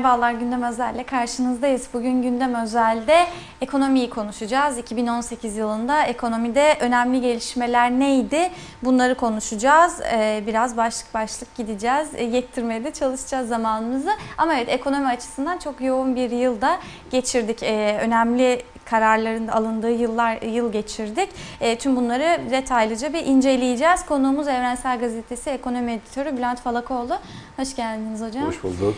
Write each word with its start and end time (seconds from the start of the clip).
Merhabalar 0.00 0.32
Gündem 0.32 0.62
Özel'le 0.62 1.04
karşınızdayız. 1.06 1.88
Bugün 1.94 2.22
Gündem 2.22 2.54
Özel'de 2.54 3.26
ekonomiyi 3.60 4.10
konuşacağız. 4.10 4.78
2018 4.78 5.56
yılında 5.56 6.02
ekonomide 6.02 6.76
önemli 6.80 7.20
gelişmeler 7.20 7.90
neydi? 7.90 8.50
Bunları 8.84 9.14
konuşacağız. 9.14 10.00
Ee, 10.12 10.42
Biraz 10.46 10.76
başlık 10.76 11.14
başlık 11.14 11.56
gideceğiz. 11.56 12.08
Ee, 12.14 12.24
Yettirmeye 12.24 12.84
de 12.84 12.90
çalışacağız 12.90 13.48
zamanımızı. 13.48 14.10
Ama 14.38 14.54
evet 14.54 14.68
ekonomi 14.68 15.06
açısından 15.06 15.58
çok 15.58 15.80
yoğun 15.80 16.16
bir 16.16 16.30
yılda 16.30 16.78
geçirdik. 17.10 17.62
Ee, 17.62 17.98
Önemli 18.02 18.62
kararların 18.84 19.48
alındığı 19.48 19.90
yıllar 19.90 20.42
yıl 20.42 20.72
geçirdik. 20.72 21.28
E, 21.60 21.78
tüm 21.78 21.96
bunları 21.96 22.50
detaylıca 22.50 23.12
bir 23.12 23.26
inceleyeceğiz. 23.26 24.06
Konuğumuz 24.06 24.48
Evrensel 24.48 25.00
Gazetesi 25.00 25.50
Ekonomi 25.50 25.92
Editörü 25.92 26.36
Bülent 26.36 26.60
Falakoğlu. 26.60 27.18
Hoş 27.56 27.76
geldiniz 27.76 28.22
hocam. 28.22 28.46
Hoş 28.46 28.62
bulduk. 28.62 28.94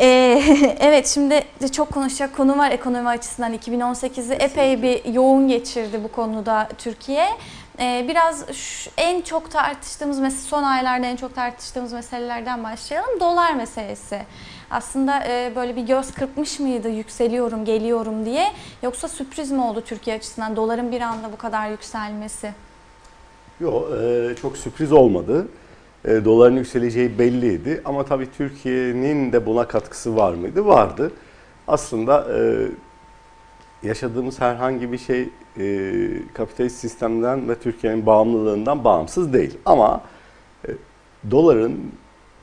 Ee, 0.00 0.42
evet 0.80 1.06
şimdi 1.08 1.44
de 1.62 1.68
çok 1.68 1.92
konuşacak 1.92 2.36
konu 2.36 2.58
var 2.58 2.70
ekonomi 2.70 3.08
açısından. 3.08 3.54
2018'i 3.54 4.32
epey 4.34 4.82
bir 4.82 5.04
yoğun 5.12 5.48
geçirdi 5.48 6.00
bu 6.04 6.12
konuda 6.12 6.68
Türkiye. 6.78 7.26
Ee, 7.80 8.04
biraz 8.08 8.52
şu- 8.52 8.90
en 8.96 9.20
çok 9.22 9.50
tartıştığımız 9.50 10.18
mesela 10.18 10.42
son 10.48 10.62
aylarda 10.62 11.06
en 11.06 11.16
çok 11.16 11.34
tartıştığımız 11.34 11.92
meselelerden 11.92 12.64
başlayalım. 12.64 13.20
Dolar 13.20 13.54
meselesi. 13.54 14.22
Aslında 14.70 15.24
e, 15.28 15.52
böyle 15.56 15.76
bir 15.76 15.82
göz 15.82 16.12
kırpmış 16.12 16.60
mıydı 16.60 16.88
yükseliyorum, 16.88 17.64
geliyorum 17.64 18.24
diye 18.26 18.52
yoksa 18.82 19.08
sürpriz 19.08 19.50
mi 19.50 19.62
oldu 19.62 19.80
Türkiye 19.80 20.16
açısından 20.16 20.56
doların 20.56 20.92
bir 20.92 21.00
anda 21.00 21.32
bu 21.32 21.36
kadar 21.36 21.70
yükselmesi? 21.70 22.50
Yok 23.60 23.88
çok 24.42 24.56
sürpriz 24.56 24.92
olmadı. 24.92 25.48
E, 26.04 26.24
doların 26.24 26.56
yükseleceği 26.56 27.18
belliydi 27.18 27.80
ama 27.84 28.04
tabii 28.04 28.28
Türkiye'nin 28.36 29.32
de 29.32 29.46
buna 29.46 29.68
katkısı 29.68 30.16
var 30.16 30.34
mıydı? 30.34 30.66
Vardı. 30.66 31.12
Aslında 31.68 32.26
e, 32.38 32.68
yaşadığımız 33.82 34.40
herhangi 34.40 34.92
bir 34.92 34.98
şey 34.98 35.28
e, 35.58 35.90
kapitalist 36.34 36.76
sistemden 36.76 37.48
ve 37.48 37.54
Türkiye'nin 37.54 38.06
bağımlılığından 38.06 38.84
bağımsız 38.84 39.32
değil. 39.32 39.58
Ama 39.64 40.00
doların 41.30 41.92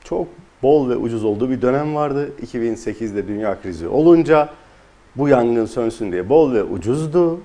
çok 0.04 0.26
bol 0.62 0.90
ve 0.90 0.96
ucuz 0.96 1.24
olduğu 1.24 1.50
bir 1.50 1.62
dönem 1.62 1.94
vardı. 1.94 2.32
2008'de 2.42 3.28
dünya 3.28 3.60
krizi 3.62 3.88
olunca 3.88 4.48
bu 5.16 5.28
yangın 5.28 5.66
sönsün 5.66 6.12
diye 6.12 6.28
bol 6.28 6.52
ve 6.52 6.62
ucuzdu. 6.62 7.40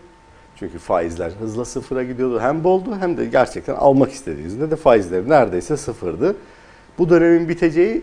Çünkü 0.60 0.78
faizler 0.78 1.32
hızla 1.32 1.66
sıfıra 1.66 2.04
gidiyordu. 2.04 2.40
Hem 2.40 2.64
boldu 2.64 2.98
hem 3.00 3.18
de 3.18 3.26
gerçekten 3.26 3.76
almak 3.76 4.12
istediğinizde 4.12 4.72
de 4.72 4.76
faizleri 4.76 5.30
neredeyse 5.30 5.78
sıfırdı. 5.78 6.36
Bu 6.98 7.10
dönemin 7.10 7.50
biteceği 7.50 8.02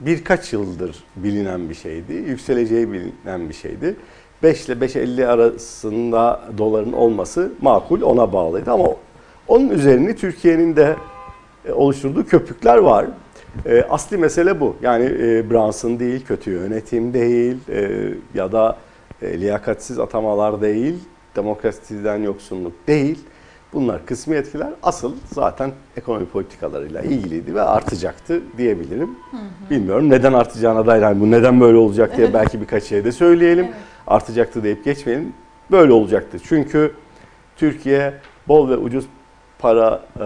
birkaç 0.00 0.52
yıldır 0.52 1.04
bilinen 1.16 1.68
bir 1.68 1.74
şeydi. 1.74 2.12
Yükseleceği 2.12 2.92
bilinen 2.92 3.48
bir 3.48 3.54
şeydi. 3.54 3.96
5 4.42 4.66
ile 4.66 4.72
5.50 4.86 5.26
arasında 5.26 6.40
doların 6.58 6.92
olması 6.92 7.52
makul 7.60 8.02
ona 8.02 8.32
bağlıydı 8.32 8.72
ama 8.72 8.88
onun 9.48 9.68
üzerini 9.68 10.16
Türkiye'nin 10.16 10.76
de 10.76 10.96
e, 11.64 11.72
oluşturduğu 11.72 12.26
köpükler 12.26 12.78
var. 12.78 13.06
E, 13.66 13.82
asli 13.82 14.16
mesele 14.16 14.60
bu. 14.60 14.76
Yani 14.82 15.04
e, 15.04 15.50
Brunson 15.50 15.98
değil, 15.98 16.24
kötü 16.26 16.50
yönetim 16.50 17.14
değil 17.14 17.56
ya 18.34 18.52
da 18.52 18.76
liyakatsiz 19.22 19.98
atamalar 19.98 20.60
değil, 20.60 20.98
demokrasiden 21.36 22.22
yoksunluk 22.22 22.72
değil. 22.86 23.18
Bunlar 23.72 24.06
kısmi 24.06 24.36
etkiler. 24.36 24.68
Asıl 24.82 25.14
zaten 25.32 25.72
ekonomi 25.96 26.26
politikalarıyla 26.26 27.02
ilgiliydi 27.02 27.54
ve 27.54 27.62
artacaktı 27.62 28.42
diyebilirim. 28.58 29.10
Bilmiyorum 29.70 30.10
neden 30.10 30.32
artacağına 30.32 30.86
dair, 30.86 31.02
yani 31.02 31.20
bu 31.20 31.30
neden 31.30 31.60
böyle 31.60 31.76
olacak 31.76 32.16
diye 32.16 32.34
belki 32.34 32.60
birkaç 32.60 32.84
şey 32.84 33.04
de 33.04 33.12
söyleyelim. 33.12 33.64
Evet. 33.64 33.76
Artacaktı 34.06 34.64
deyip 34.64 34.84
geçmeyelim. 34.84 35.32
Böyle 35.70 35.92
olacaktı. 35.92 36.38
Çünkü 36.44 36.92
Türkiye 37.56 38.14
bol 38.48 38.68
ve 38.68 38.76
ucuz 38.76 39.06
para 39.58 40.02
e, 40.16 40.24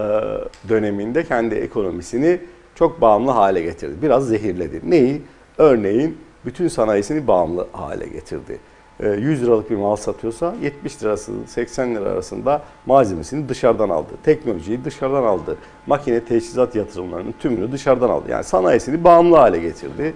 döneminde 0.69 1.23
kendi 1.23 1.55
ekonomisini 1.55 2.39
çok 2.75 3.01
bağımlı 3.01 3.31
hale 3.31 3.61
getirdi. 3.61 3.95
Biraz 4.01 4.27
zehirledi. 4.27 4.81
Neyi? 4.83 5.21
Örneğin 5.57 6.17
bütün 6.45 6.67
sanayisini 6.67 7.27
bağımlı 7.27 7.67
hale 7.71 8.07
getirdi. 8.07 8.59
E, 8.99 9.07
100 9.09 9.43
liralık 9.43 9.69
bir 9.69 9.75
mal 9.75 9.95
satıyorsa 9.95 10.55
70 10.61 11.03
lirası 11.03 11.31
80 11.47 11.95
lira 11.95 12.09
arasında 12.09 12.61
malzemesini 12.85 13.49
dışarıdan 13.49 13.89
aldı. 13.89 14.09
Teknolojiyi 14.23 14.85
dışarıdan 14.85 15.23
aldı. 15.23 15.57
Makine 15.87 16.19
teçhizat 16.25 16.75
yatırımlarının 16.75 17.33
tümünü 17.39 17.71
dışarıdan 17.71 18.09
aldı. 18.09 18.31
Yani 18.31 18.43
sanayisini 18.43 19.03
bağımlı 19.03 19.35
hale 19.35 19.59
getirdi. 19.59 20.13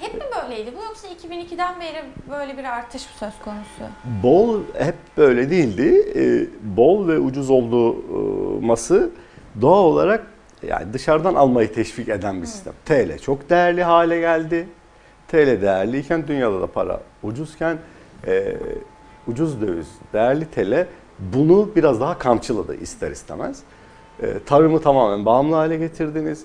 Hep 0.00 0.14
mi 0.14 0.20
böyleydi 0.42 0.70
bu 0.78 0.82
yoksa 0.84 1.08
2002'den 1.08 1.80
beri 1.80 2.04
böyle 2.30 2.58
bir 2.58 2.64
artış 2.64 3.02
mı 3.02 3.10
söz 3.18 3.38
konusu? 3.44 3.92
Bol 4.22 4.60
hep 4.78 4.94
böyle 5.16 5.50
değildi. 5.50 6.12
Ee, 6.16 6.46
bol 6.76 7.08
ve 7.08 7.18
ucuz 7.18 7.50
olması 7.50 9.10
doğal 9.60 9.84
olarak 9.84 10.26
yani 10.68 10.92
dışarıdan 10.92 11.34
almayı 11.34 11.72
teşvik 11.72 12.08
eden 12.08 12.42
bir 12.42 12.46
sistem. 12.46 12.72
TL 12.84 13.18
çok 13.18 13.50
değerli 13.50 13.84
hale 13.84 14.20
geldi. 14.20 14.68
TL 15.28 15.62
değerliyken 15.62 16.28
dünyada 16.28 16.60
da 16.60 16.66
para 16.66 17.00
ucuzken 17.22 17.78
e, 18.26 18.56
ucuz 19.26 19.60
döviz 19.60 19.88
değerli 20.12 20.50
TL 20.50 20.86
bunu 21.18 21.70
biraz 21.76 22.00
daha 22.00 22.18
kamçıladı 22.18 22.74
ister 22.74 23.10
istemez. 23.10 23.62
E, 24.22 24.26
tarımı 24.46 24.80
tamamen 24.80 25.24
bağımlı 25.26 25.54
hale 25.54 25.76
getirdiniz. 25.76 26.44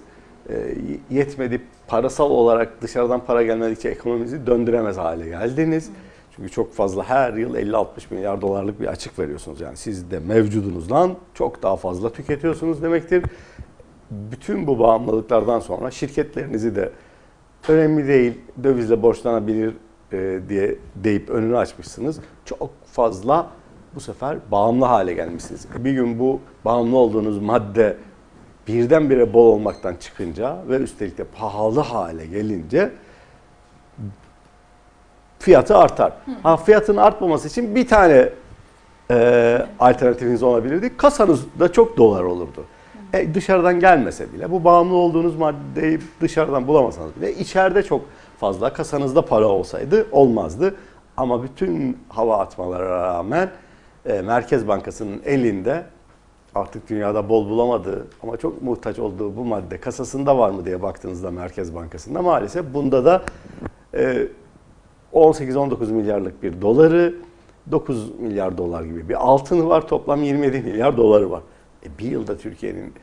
E, 0.49 0.75
yetmedi 1.09 1.61
parasal 1.87 2.29
olarak 2.29 2.81
dışarıdan 2.81 3.25
para 3.25 3.43
gelmedikçe 3.43 3.89
ekonominizi 3.89 4.47
döndüremez 4.47 4.97
hale 4.97 5.25
geldiniz. 5.25 5.89
Çünkü 6.35 6.49
çok 6.49 6.73
fazla 6.73 7.03
her 7.03 7.33
yıl 7.33 7.55
50-60 7.55 7.85
milyar 8.09 8.41
dolarlık 8.41 8.81
bir 8.81 8.87
açık 8.87 9.19
veriyorsunuz. 9.19 9.61
Yani 9.61 9.77
siz 9.77 10.11
de 10.11 10.19
mevcudunuzdan 10.19 11.15
çok 11.33 11.63
daha 11.63 11.75
fazla 11.75 12.09
tüketiyorsunuz 12.09 12.83
demektir. 12.83 13.23
Bütün 14.11 14.67
bu 14.67 14.79
bağımlılıklardan 14.79 15.59
sonra 15.59 15.91
şirketlerinizi 15.91 16.75
de 16.75 16.91
önemli 17.67 18.07
değil 18.07 18.33
dövizle 18.63 19.01
borçlanabilir 19.01 19.73
e, 20.13 20.39
diye 20.49 20.75
deyip 20.95 21.29
önünü 21.29 21.57
açmışsınız. 21.57 22.19
Çok 22.45 22.69
fazla 22.85 23.47
bu 23.95 23.99
sefer 23.99 24.37
bağımlı 24.51 24.85
hale 24.85 25.13
gelmişsiniz. 25.13 25.67
Bir 25.77 25.91
gün 25.91 26.19
bu 26.19 26.39
bağımlı 26.65 26.97
olduğunuz 26.97 27.39
madde 27.41 27.97
birdenbire 28.67 29.33
bol 29.33 29.47
olmaktan 29.47 29.95
çıkınca 29.95 30.57
ve 30.69 30.77
üstelik 30.77 31.17
de 31.17 31.23
pahalı 31.23 31.79
hale 31.79 32.25
gelince 32.25 32.91
fiyatı 35.39 35.77
artar. 35.77 36.13
Ha 36.43 36.57
fiyatın 36.57 36.97
artmaması 36.97 37.47
için 37.47 37.75
bir 37.75 37.87
tane 37.87 38.29
e, 39.11 39.57
alternatifiniz 39.79 40.43
olabilirdi. 40.43 40.97
Kasanızda 40.97 41.71
çok 41.71 41.97
dolar 41.97 42.23
olurdu. 42.23 42.65
E, 43.13 43.33
dışarıdan 43.33 43.79
gelmese 43.79 44.33
bile 44.33 44.51
bu 44.51 44.63
bağımlı 44.63 44.95
olduğunuz 44.95 45.35
maddeyi 45.35 45.99
dışarıdan 46.21 46.67
bulamasanız 46.67 47.15
bile 47.15 47.33
içeride 47.33 47.83
çok 47.83 48.01
fazla 48.41 48.73
kasanızda 48.73 49.21
para 49.25 49.47
olsaydı 49.47 50.07
olmazdı. 50.11 50.75
Ama 51.17 51.43
bütün 51.43 51.97
hava 52.09 52.37
atmalara 52.37 52.89
rağmen 52.89 53.51
e, 54.05 54.21
Merkez 54.21 54.67
Bankası'nın 54.67 55.21
elinde 55.25 55.83
artık 56.55 56.89
dünyada 56.89 57.29
bol 57.29 57.49
bulamadığı 57.49 58.07
ama 58.23 58.37
çok 58.37 58.61
muhtaç 58.61 58.99
olduğu 58.99 59.37
bu 59.37 59.45
madde 59.45 59.79
kasasında 59.79 60.37
var 60.37 60.49
mı 60.49 60.65
diye 60.65 60.81
baktığınızda 60.81 61.31
Merkez 61.31 61.75
Bankası'nda 61.75 62.21
maalesef 62.21 62.73
bunda 62.73 63.05
da 63.05 63.23
e, 63.93 64.27
18-19 65.13 65.91
milyarlık 65.91 66.43
bir 66.43 66.61
doları, 66.61 67.15
9 67.71 68.19
milyar 68.19 68.57
dolar 68.57 68.83
gibi 68.83 69.09
bir 69.09 69.27
altını 69.27 69.69
var. 69.69 69.87
Toplam 69.87 70.23
27 70.23 70.59
milyar 70.59 70.97
doları 70.97 71.31
var. 71.31 71.41
E, 71.85 71.97
bir 71.99 72.11
yılda 72.11 72.37
Türkiye'nin 72.37 72.93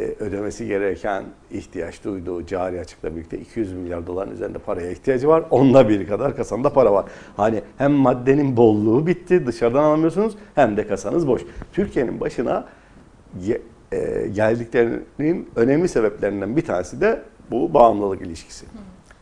ödemesi 0.00 0.66
gereken 0.66 1.24
ihtiyaç 1.50 2.04
duyduğu 2.04 2.46
cari 2.46 2.80
açıkla 2.80 3.16
birlikte 3.16 3.38
200 3.38 3.72
milyar 3.72 4.06
doların 4.06 4.30
üzerinde 4.30 4.58
paraya 4.58 4.90
ihtiyacı 4.90 5.28
var. 5.28 5.44
Onunla 5.50 5.88
bir 5.88 6.06
kadar 6.06 6.36
kasanda 6.36 6.72
para 6.72 6.92
var. 6.92 7.04
Hani 7.36 7.62
hem 7.78 7.92
maddenin 7.92 8.56
bolluğu 8.56 9.06
bitti 9.06 9.46
dışarıdan 9.46 9.82
alamıyorsunuz 9.82 10.34
hem 10.54 10.76
de 10.76 10.86
kasanız 10.86 11.28
boş. 11.28 11.42
Türkiye'nin 11.72 12.20
başına 12.20 12.64
e, 13.92 14.28
geldiklerinin 14.34 15.48
önemli 15.56 15.88
sebeplerinden 15.88 16.56
bir 16.56 16.64
tanesi 16.64 17.00
de 17.00 17.22
bu 17.50 17.74
bağımlılık 17.74 18.22
ilişkisi. 18.22 18.66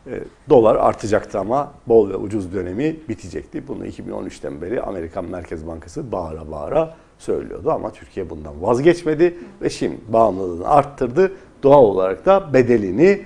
E, 0.07 0.19
dolar 0.49 0.75
artacaktı 0.75 1.39
ama 1.39 1.73
bol 1.87 2.09
ve 2.09 2.15
ucuz 2.15 2.53
dönemi 2.53 2.95
bitecekti. 3.09 3.67
Bunu 3.67 3.87
2013'ten 3.87 4.61
beri 4.61 4.81
Amerikan 4.81 5.25
Merkez 5.25 5.67
Bankası 5.67 6.11
bağıra 6.11 6.51
bağıra 6.51 6.95
söylüyordu 7.17 7.71
ama 7.71 7.91
Türkiye 7.91 8.29
bundan 8.29 8.61
vazgeçmedi 8.61 9.37
ve 9.61 9.69
şimdi 9.69 9.97
bağımlılığını 10.07 10.67
arttırdı. 10.67 11.31
Doğal 11.63 11.83
olarak 11.83 12.25
da 12.25 12.53
bedelini 12.53 13.21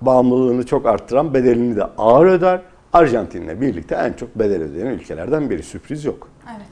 bağımlılığını 0.00 0.66
çok 0.66 0.86
arttıran 0.86 1.34
bedelini 1.34 1.76
de 1.76 1.84
ağır 1.84 2.26
öder. 2.26 2.60
Arjantin'le 2.92 3.60
birlikte 3.60 3.94
en 3.94 4.12
çok 4.12 4.38
bedel 4.38 4.62
ödeyen 4.62 4.86
ülkelerden 4.86 5.50
biri. 5.50 5.62
Sürpriz 5.62 6.04
yok. 6.04 6.28
Evet. 6.56 6.68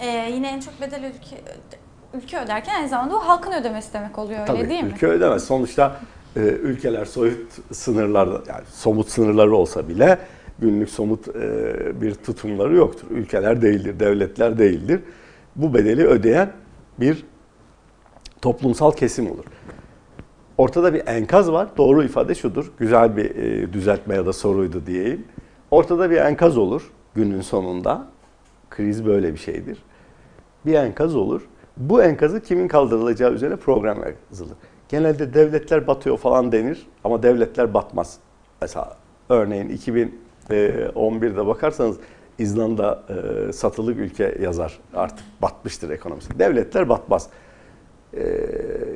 Ee, 0.00 0.30
yine 0.34 0.48
en 0.48 0.60
çok 0.60 0.80
bedel 0.80 1.02
ülke, 1.02 1.36
ülke 2.14 2.40
öderken 2.40 2.74
aynı 2.74 2.88
zamanda 2.88 3.16
o 3.16 3.18
halkın 3.18 3.52
ödemesi 3.52 3.92
demek 3.92 4.18
oluyor 4.18 4.40
öyle 4.40 4.52
Tabii 4.52 4.68
değil 4.68 4.84
mi? 4.84 4.90
ülke 4.94 5.06
ödemez. 5.06 5.44
Sonuçta 5.44 5.96
e, 6.36 6.40
ülkeler 6.40 7.04
soyut 7.04 7.52
sınırlarda 7.72 8.42
yani 8.48 8.64
somut 8.72 9.08
sınırları 9.08 9.56
olsa 9.56 9.88
bile 9.88 10.18
günlük 10.58 10.88
somut 10.90 11.28
e, 11.28 12.00
bir 12.00 12.14
tutumları 12.14 12.74
yoktur. 12.74 13.06
Ülkeler 13.10 13.62
değildir, 13.62 14.00
devletler 14.00 14.58
değildir. 14.58 15.00
Bu 15.56 15.74
bedeli 15.74 16.06
ödeyen 16.06 16.52
bir 17.00 17.24
toplumsal 18.42 18.92
kesim 18.92 19.30
olur. 19.30 19.44
Ortada 20.58 20.94
bir 20.94 21.06
enkaz 21.06 21.52
var. 21.52 21.68
Doğru 21.76 22.04
ifade 22.04 22.34
şudur. 22.34 22.72
Güzel 22.78 23.16
bir 23.16 23.36
e, 23.36 23.72
düzeltme 23.72 24.14
ya 24.14 24.26
da 24.26 24.32
soruydu 24.32 24.86
diyeyim. 24.86 25.24
Ortada 25.70 26.10
bir 26.10 26.16
enkaz 26.16 26.58
olur 26.58 26.92
günün 27.14 27.40
sonunda. 27.40 28.06
Kriz 28.70 29.06
böyle 29.06 29.32
bir 29.32 29.38
şeydir. 29.38 29.78
Bir 30.66 30.74
enkaz 30.74 31.16
olur. 31.16 31.48
Bu 31.76 32.02
enkazı 32.02 32.42
kimin 32.42 32.68
kaldırılacağı 32.68 33.32
üzerine 33.32 33.56
program 33.56 33.98
yazılır. 34.30 34.56
Genelde 34.88 35.34
devletler 35.34 35.86
batıyor 35.86 36.18
falan 36.18 36.52
denir 36.52 36.86
ama 37.04 37.22
devletler 37.22 37.74
batmaz. 37.74 38.18
Mesela 38.60 38.96
örneğin 39.28 39.68
2011'de 39.68 41.46
bakarsanız 41.46 41.96
İzlanda 42.42 43.02
e, 43.08 43.52
satılık 43.52 43.98
ülke 43.98 44.36
yazar. 44.40 44.78
Artık 44.94 45.26
batmıştır 45.42 45.90
ekonomisi. 45.90 46.38
Devletler 46.38 46.88
batmaz. 46.88 47.28
E, 48.16 48.24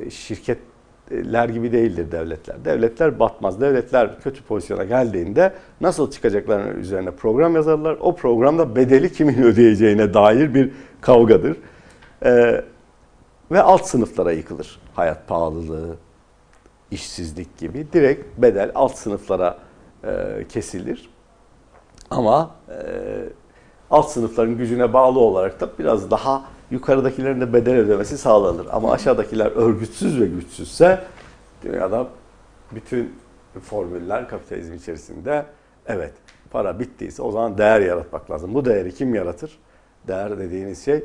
şirketler 0.09 1.49
gibi 1.49 1.71
değildir 1.71 2.11
devletler. 2.11 2.65
Devletler 2.65 3.19
batmaz. 3.19 3.61
Devletler 3.61 4.19
kötü 4.19 4.43
pozisyona 4.43 4.83
geldiğinde 4.83 5.53
nasıl 5.81 6.11
çıkacaklarının 6.11 6.79
üzerine 6.79 7.11
program 7.11 7.55
yazarlar. 7.55 7.97
O 7.99 8.15
programda 8.15 8.75
bedeli 8.75 9.11
kimin 9.11 9.43
ödeyeceğine 9.43 10.13
dair 10.13 10.53
bir 10.53 10.71
kavgadır. 11.01 11.57
E, 12.25 12.63
ve 13.51 13.61
alt 13.61 13.85
sınıflara 13.85 14.31
yıkılır. 14.31 14.79
Hayat 14.93 15.27
pahalılığı, 15.27 15.95
işsizlik 16.91 17.57
gibi 17.57 17.87
direkt 17.93 18.37
bedel 18.37 18.71
alt 18.75 18.95
sınıflara 18.97 19.57
e, 20.03 20.45
kesilir. 20.49 21.09
Ama 22.11 22.55
e, 22.69 22.75
alt 23.91 24.09
sınıfların 24.09 24.57
gücüne 24.57 24.93
bağlı 24.93 25.19
olarak 25.19 25.59
da 25.61 25.69
biraz 25.79 26.11
daha 26.11 26.45
yukarıdakilerin 26.71 27.41
de 27.41 27.53
bedel 27.53 27.77
ödemesi 27.77 28.17
sağlanır. 28.17 28.67
Ama 28.71 28.91
aşağıdakiler 28.91 29.51
örgütsüz 29.51 30.21
ve 30.21 30.25
güçsüzse 30.25 31.03
dünyada 31.63 32.07
bütün 32.71 33.13
formüller 33.61 34.29
kapitalizm 34.29 34.73
içerisinde 34.73 35.45
evet 35.85 36.13
para 36.51 36.79
bittiyse 36.79 37.21
o 37.21 37.31
zaman 37.31 37.57
değer 37.57 37.81
yaratmak 37.81 38.31
lazım. 38.31 38.53
Bu 38.53 38.65
değeri 38.65 38.93
kim 38.93 39.15
yaratır? 39.15 39.59
Değer 40.07 40.39
dediğiniz 40.39 40.85
şey 40.85 41.03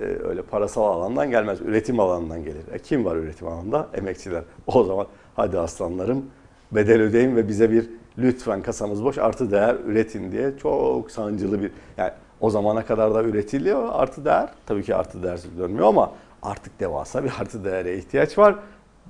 e, 0.00 0.04
öyle 0.04 0.42
parasal 0.42 0.82
alandan 0.82 1.30
gelmez. 1.30 1.60
Üretim 1.60 2.00
alanından 2.00 2.44
gelir. 2.44 2.62
E, 2.72 2.78
kim 2.78 3.04
var 3.04 3.16
üretim 3.16 3.48
alanında? 3.48 3.88
Emekçiler. 3.94 4.42
O 4.66 4.84
zaman 4.84 5.06
hadi 5.36 5.58
aslanlarım 5.58 6.24
bedel 6.72 7.00
ödeyin 7.00 7.36
ve 7.36 7.48
bize 7.48 7.70
bir 7.70 7.90
lütfen 8.18 8.62
kasamız 8.62 9.04
boş 9.04 9.18
artı 9.18 9.50
değer 9.50 9.76
üretin 9.86 10.32
diye 10.32 10.58
çok 10.58 11.10
sancılı 11.10 11.62
bir 11.62 11.70
yani 11.96 12.10
o 12.40 12.50
zamana 12.50 12.86
kadar 12.86 13.14
da 13.14 13.22
üretiliyor 13.22 13.88
artı 13.92 14.24
değer. 14.24 14.48
Tabii 14.66 14.82
ki 14.82 14.94
artı 14.94 15.22
değersiz 15.22 15.58
dönmüyor 15.58 15.86
ama 15.86 16.12
artık 16.42 16.80
devasa 16.80 17.24
bir 17.24 17.32
artı 17.40 17.64
değere 17.64 17.98
ihtiyaç 17.98 18.38
var. 18.38 18.54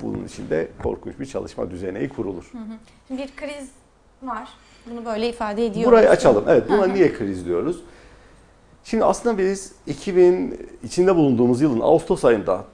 Bunun 0.03 0.25
için 0.25 0.51
de 0.51 0.69
korkunç 0.83 1.21
bir 1.21 1.27
çalışma 1.27 1.71
düzeneği 1.71 2.09
kurulur. 2.09 2.51
Şimdi 3.09 3.23
bir 3.23 3.37
kriz 3.37 3.71
var. 4.23 4.49
Bunu 4.91 5.05
böyle 5.05 5.29
ifade 5.29 5.67
ediyoruz. 5.67 5.93
Burayı 5.93 6.11
açalım. 6.11 6.45
Evet 6.49 6.71
buna 6.71 6.87
niye 6.87 7.13
kriz 7.13 7.47
diyoruz? 7.47 7.81
Şimdi 8.85 9.05
aslında 9.05 9.39
biz 9.39 9.73
2000 9.87 10.59
içinde 10.83 11.17
bulunduğumuz 11.17 11.61
yılın 11.61 11.81
Ağustos 11.81 12.25
ayında 12.25 12.65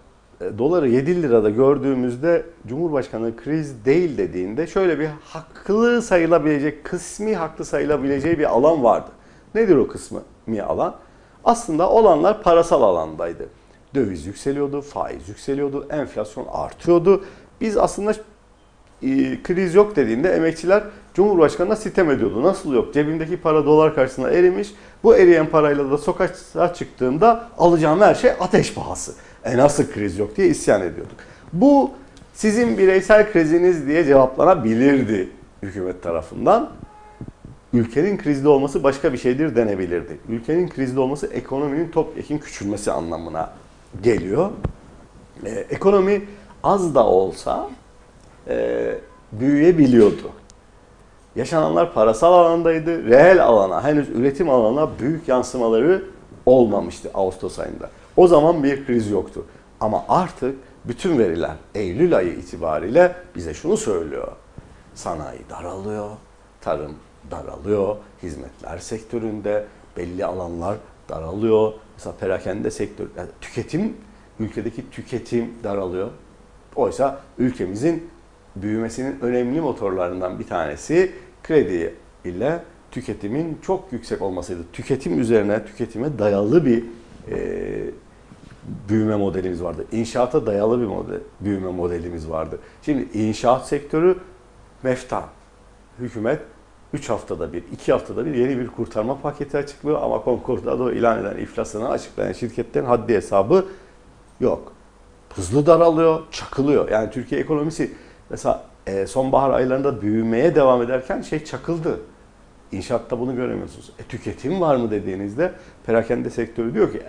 doları 0.58 0.88
7 0.88 1.22
lirada 1.22 1.50
gördüğümüzde 1.50 2.46
Cumhurbaşkanı 2.66 3.36
kriz 3.36 3.84
değil 3.84 4.18
dediğinde 4.18 4.66
şöyle 4.66 4.98
bir 4.98 5.08
haklı 5.24 6.02
sayılabilecek, 6.02 6.84
kısmi 6.84 7.36
haklı 7.36 7.64
sayılabileceği 7.64 8.38
bir 8.38 8.44
alan 8.44 8.84
vardı. 8.84 9.10
Nedir 9.54 9.76
o 9.76 9.88
kısmi 9.88 10.62
alan? 10.62 10.94
Aslında 11.44 11.90
olanlar 11.90 12.42
parasal 12.42 12.82
alandaydı. 12.82 13.48
Döviz 13.94 14.26
yükseliyordu, 14.26 14.80
faiz 14.80 15.28
yükseliyordu, 15.28 15.86
enflasyon 15.90 16.46
artıyordu. 16.52 17.24
Biz 17.60 17.76
aslında 17.76 18.12
e, 19.02 19.42
kriz 19.42 19.74
yok 19.74 19.96
dediğinde 19.96 20.32
emekçiler 20.32 20.82
Cumhurbaşkanı'na 21.14 21.76
sitem 21.76 22.10
ediyordu. 22.10 22.42
Nasıl 22.42 22.74
yok? 22.74 22.94
Cebimdeki 22.94 23.36
para 23.36 23.64
dolar 23.64 23.94
karşısında 23.94 24.30
erimiş. 24.30 24.74
Bu 25.02 25.16
eriyen 25.16 25.46
parayla 25.46 25.90
da 25.90 25.98
sokağa 25.98 26.74
çıktığımda 26.74 27.48
alacağım 27.58 28.00
her 28.00 28.14
şey 28.14 28.30
ateş 28.40 28.74
pahası. 28.74 29.14
E 29.44 29.56
nasıl 29.56 29.92
kriz 29.92 30.18
yok 30.18 30.36
diye 30.36 30.48
isyan 30.48 30.82
ediyorduk. 30.82 31.16
Bu 31.52 31.90
sizin 32.32 32.78
bireysel 32.78 33.32
kriziniz 33.32 33.86
diye 33.86 34.04
cevaplanabilirdi 34.04 35.28
hükümet 35.62 36.02
tarafından. 36.02 36.70
Ülkenin 37.72 38.18
krizde 38.18 38.48
olması 38.48 38.82
başka 38.82 39.12
bir 39.12 39.18
şeydir 39.18 39.56
denebilirdi. 39.56 40.18
Ülkenin 40.28 40.68
krizde 40.68 41.00
olması 41.00 41.26
ekonominin 41.26 41.88
topyekun 41.88 42.38
küçülmesi 42.38 42.92
anlamına 42.92 43.52
geliyor. 44.02 44.50
Ee, 45.46 45.50
ekonomi 45.50 46.22
az 46.62 46.94
da 46.94 47.06
olsa 47.06 47.70
e, 48.48 48.94
büyüyebiliyordu. 49.32 50.30
Yaşananlar 51.36 51.94
parasal 51.94 52.32
alandaydı. 52.32 53.04
Reel 53.04 53.44
alana, 53.44 53.84
henüz 53.84 54.08
üretim 54.08 54.50
alanına 54.50 54.88
büyük 55.00 55.28
yansımaları 55.28 56.02
olmamıştı 56.46 57.10
Ağustos 57.14 57.58
ayında. 57.58 57.90
O 58.16 58.26
zaman 58.26 58.64
bir 58.64 58.86
kriz 58.86 59.10
yoktu. 59.10 59.44
Ama 59.80 60.04
artık 60.08 60.56
bütün 60.84 61.18
veriler 61.18 61.56
Eylül 61.74 62.16
ayı 62.16 62.32
itibariyle 62.32 63.16
bize 63.36 63.54
şunu 63.54 63.76
söylüyor. 63.76 64.32
Sanayi 64.94 65.40
daralıyor, 65.50 66.10
tarım 66.60 66.94
daralıyor, 67.30 67.96
hizmetler 68.22 68.78
sektöründe 68.78 69.64
belli 69.96 70.24
alanlar 70.24 70.76
daralıyor. 71.08 71.72
Mesela 71.96 72.16
perakende 72.20 72.70
sektör, 72.70 73.06
yani 73.16 73.28
tüketim, 73.40 73.96
ülkedeki 74.40 74.90
tüketim 74.90 75.54
daralıyor. 75.64 76.08
Oysa 76.76 77.20
ülkemizin 77.38 78.10
büyümesinin 78.56 79.20
önemli 79.20 79.60
motorlarından 79.60 80.38
bir 80.38 80.46
tanesi 80.46 81.12
kredi 81.42 81.94
ile 82.24 82.62
tüketimin 82.90 83.58
çok 83.62 83.92
yüksek 83.92 84.22
olmasıydı. 84.22 84.60
Tüketim 84.72 85.20
üzerine, 85.20 85.64
tüketime 85.64 86.18
dayalı 86.18 86.66
bir 86.66 86.84
e, 87.30 87.90
büyüme 88.88 89.16
modelimiz 89.16 89.62
vardı. 89.62 89.86
İnşaata 89.92 90.46
dayalı 90.46 90.80
bir 90.80 90.86
model, 90.86 91.20
büyüme 91.40 91.70
modelimiz 91.70 92.30
vardı. 92.30 92.58
Şimdi 92.82 93.18
inşaat 93.18 93.68
sektörü 93.68 94.18
mefta. 94.82 95.24
Hükümet 95.98 96.40
3 96.92 97.10
haftada 97.10 97.52
bir, 97.52 97.62
2 97.72 97.92
haftada 97.92 98.26
bir 98.26 98.34
yeni 98.34 98.58
bir 98.58 98.68
kurtarma 98.68 99.20
paketi 99.20 99.58
açıklıyor 99.58 100.02
ama 100.02 100.22
Concordado 100.24 100.92
ilan 100.92 101.18
eden 101.20 101.36
iflasını 101.36 101.88
açıklayan 101.88 102.32
şirketlerin 102.32 102.86
haddi 102.86 103.14
hesabı 103.14 103.66
yok. 104.40 104.72
Hızlı 105.34 105.66
daralıyor, 105.66 106.20
çakılıyor. 106.30 106.88
Yani 106.88 107.10
Türkiye 107.10 107.40
ekonomisi 107.40 107.92
mesela 108.30 108.64
e, 108.86 109.06
sonbahar 109.06 109.50
aylarında 109.50 110.02
büyümeye 110.02 110.54
devam 110.54 110.82
ederken 110.82 111.22
şey 111.22 111.44
çakıldı. 111.44 112.00
İnşaatta 112.72 113.20
bunu 113.20 113.36
göremiyorsunuz. 113.36 113.92
E, 113.98 114.02
tüketim 114.02 114.60
var 114.60 114.76
mı 114.76 114.90
dediğinizde 114.90 115.52
perakende 115.86 116.30
sektörü 116.30 116.74
diyor 116.74 116.92
ki 116.92 117.02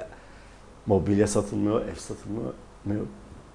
mobilya 0.86 1.28
satılmıyor, 1.28 1.82
ev 1.82 1.96
satılmıyor. 1.96 2.54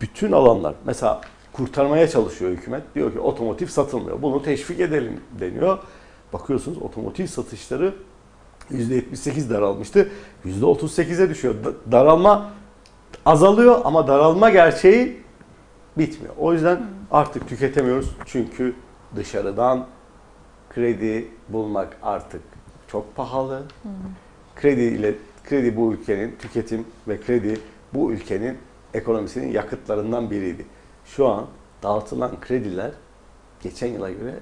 Bütün 0.01 0.33
alanlar 0.33 0.75
mesela 0.85 1.21
kurtarmaya 1.53 2.09
çalışıyor 2.09 2.51
hükümet. 2.51 2.83
Diyor 2.95 3.13
ki 3.13 3.21
otomotiv 3.21 3.67
satılmıyor. 3.67 4.23
Bunu 4.23 4.43
teşvik 4.43 4.81
edelim 4.81 5.21
deniyor. 5.41 5.79
Bakıyorsunuz 6.33 6.79
otomotiv 6.79 7.27
satışları 7.27 7.95
%78 8.71 9.51
daralmıştı. 9.51 10.09
%38'e 10.47 11.31
düşüyor. 11.31 11.55
Daralma 11.93 12.51
azalıyor 13.27 13.81
ama 13.85 14.07
daralma 14.07 14.51
gerçeği 14.51 15.23
bitmiyor. 15.99 16.35
O 16.39 16.53
yüzden 16.53 16.87
artık 17.11 17.49
tüketemiyoruz. 17.49 18.11
Çünkü 18.27 18.75
dışarıdan 19.17 19.87
kredi 20.77 21.29
bulmak 21.49 21.97
artık 22.03 22.43
çok 22.89 23.17
pahalı. 23.17 23.63
Kredi 24.57 24.81
ile 24.81 25.15
kredi 25.45 25.77
bu 25.77 25.93
ülkenin 25.93 26.37
tüketim 26.39 26.85
ve 27.09 27.21
kredi 27.21 27.61
bu 27.95 28.13
ülkenin 28.13 28.59
ekonomisinin 28.95 29.53
yakıtlarından 29.53 30.31
biriydi. 30.31 30.67
Şu 31.05 31.29
an 31.29 31.47
dağıtılan 31.83 32.41
krediler 32.41 32.91
geçen 33.63 33.87
yıla 33.87 34.11
göre 34.11 34.35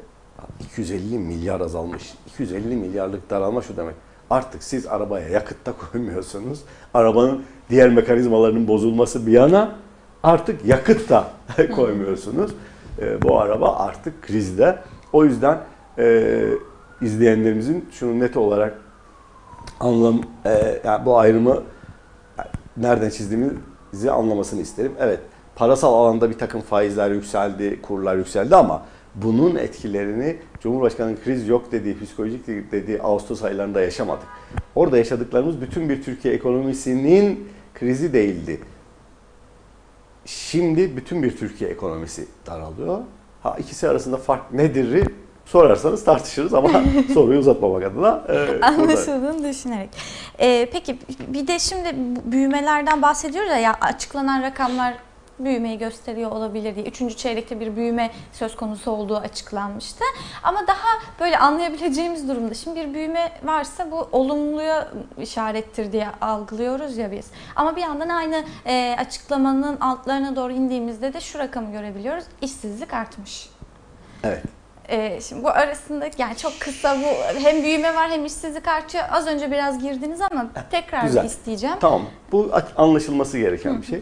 250 0.61 1.19
milyar 1.19 1.61
azalmış. 1.61 2.15
250 2.27 2.77
milyarlık 2.77 3.31
daralma 3.31 3.63
şu 3.63 3.77
demek. 3.77 3.95
Artık 4.31 4.63
siz 4.63 4.87
arabaya 4.87 5.29
yakıt 5.29 5.67
da 5.67 5.73
koymuyorsunuz. 5.73 6.61
Arabanın 6.95 7.45
diğer 7.71 7.91
mekanizmalarının 7.91 8.69
bozulması 8.69 9.27
bir 9.27 9.33
yana 9.33 9.77
artık 10.23 10.65
yakıt 10.65 11.11
da 11.11 11.31
koymuyorsunuz. 11.75 12.51
E, 12.99 13.23
bu 13.23 13.41
araba 13.41 13.77
artık 13.77 14.23
krizde. 14.23 14.79
O 15.13 15.25
yüzden 15.25 15.61
e, 15.99 16.45
izleyenlerimizin 17.01 17.89
şunu 17.93 18.21
net 18.21 18.37
olarak 18.37 18.79
anlam 19.81 20.21
e, 20.45 20.81
yani 20.85 21.07
bu 21.07 21.19
ayrımı 21.19 21.63
nereden 22.77 23.11
çizdiğimizi 23.11 24.11
anlamasını 24.11 24.61
isterim. 24.61 24.93
Evet 24.99 25.21
parasal 25.57 25.95
alanda 25.95 26.31
bir 26.31 26.39
takım 26.39 26.61
faizler 26.61 27.11
yükseldi, 27.11 27.83
kurlar 27.83 28.17
yükseldi 28.17 28.57
ama 28.57 28.83
bunun 29.15 29.57
etkilerini 29.57 30.37
Cumhurbaşkanı'nın 30.61 31.19
kriz 31.25 31.49
yok 31.49 31.73
dediği, 31.73 32.01
psikolojik 32.01 32.47
dediği 32.73 33.03
Ağustos 33.03 33.43
aylarında 33.43 33.81
yaşamadık. 33.81 34.27
Orada 34.75 34.99
yaşadıklarımız 34.99 35.61
bütün 35.61 35.89
bir 35.89 36.03
Türkiye 36.03 36.35
ekonomisinin 36.35 37.49
krizi 37.75 38.13
değildi. 38.13 38.61
Şimdi 40.25 40.97
bütün 40.97 41.23
bir 41.23 41.37
Türkiye 41.37 41.71
ekonomisi 41.71 42.27
daralıyor. 42.47 43.01
Ha 43.43 43.57
ikisi 43.59 43.89
arasında 43.89 44.17
fark 44.17 44.53
nedir 44.53 45.09
sorarsanız 45.47 46.05
tartışırız 46.05 46.55
ama 46.55 46.69
soruyu 47.15 47.39
uzatmamak 47.39 47.83
adına. 47.85 48.23
e, 48.29 48.49
burada- 48.49 48.67
Anlaşıldığını 48.67 49.49
düşünerek. 49.49 49.91
Ee, 50.41 50.69
peki 50.73 50.99
bir 51.29 51.47
de 51.47 51.59
şimdi 51.59 51.89
büyümelerden 52.33 53.03
bahsediyoruz 53.03 53.51
ya, 53.51 53.59
ya 53.59 53.77
açıklanan 53.81 54.43
rakamlar 54.43 54.95
büyümeyi 55.39 55.79
gösteriyor 55.79 56.31
olabilir 56.31 56.75
diye. 56.77 56.87
Üçüncü 56.87 57.17
çeyrekte 57.17 57.61
bir 57.61 57.77
büyüme 57.77 58.11
söz 58.33 58.57
konusu 58.57 58.91
olduğu 58.91 59.17
açıklanmıştı. 59.17 60.05
Ama 60.43 60.67
daha 60.67 60.89
böyle 61.21 61.39
anlayabileceğimiz 61.39 62.29
durumda. 62.29 62.55
Şimdi 62.55 62.81
bir 62.81 62.95
büyüme 62.95 63.33
varsa 63.45 63.91
bu 63.91 64.09
olumluya 64.13 64.89
işarettir 65.19 65.93
diye 65.93 66.09
algılıyoruz 66.21 66.97
ya 66.97 67.13
biz. 67.13 67.27
Ama 67.57 67.77
bir 67.77 67.83
yandan 67.83 68.09
aynı 68.09 68.45
e, 68.67 68.97
açıklamanın 68.99 69.81
altlarına 69.81 70.37
doğru 70.37 70.53
indiğimizde 70.53 71.13
de 71.13 71.21
şu 71.21 71.39
rakamı 71.39 71.73
görebiliyoruz. 71.73 72.25
İşsizlik 72.41 72.95
artmış. 72.95 73.49
Evet. 74.25 74.43
Ee, 74.89 75.21
şimdi 75.21 75.45
bu 75.45 75.49
arasında 75.49 76.11
yani 76.19 76.37
çok 76.37 76.61
kısa 76.61 76.99
bu 76.99 77.39
hem 77.43 77.63
büyüme 77.63 77.95
var 77.95 78.11
hem 78.11 78.25
işsizlik 78.25 78.69
artıyor. 78.69 79.05
Az 79.11 79.27
önce 79.27 79.51
biraz 79.51 79.83
girdiniz 79.83 80.21
ama 80.21 80.51
tekrar 80.71 81.03
bir 81.03 81.07
güzel. 81.07 81.25
isteyeceğim. 81.25 81.77
Tamam. 81.81 82.03
Bu 82.33 82.53
anlaşılması 82.77 83.39
gereken 83.39 83.83
bir 83.83 83.87
şey. 83.87 84.01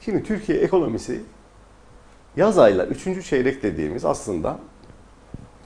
Şimdi 0.00 0.22
Türkiye 0.22 0.58
ekonomisi 0.58 1.20
yaz 2.36 2.58
aylar, 2.58 2.86
üçüncü 2.88 3.22
çeyrek 3.22 3.62
dediğimiz 3.62 4.04
aslında 4.04 4.58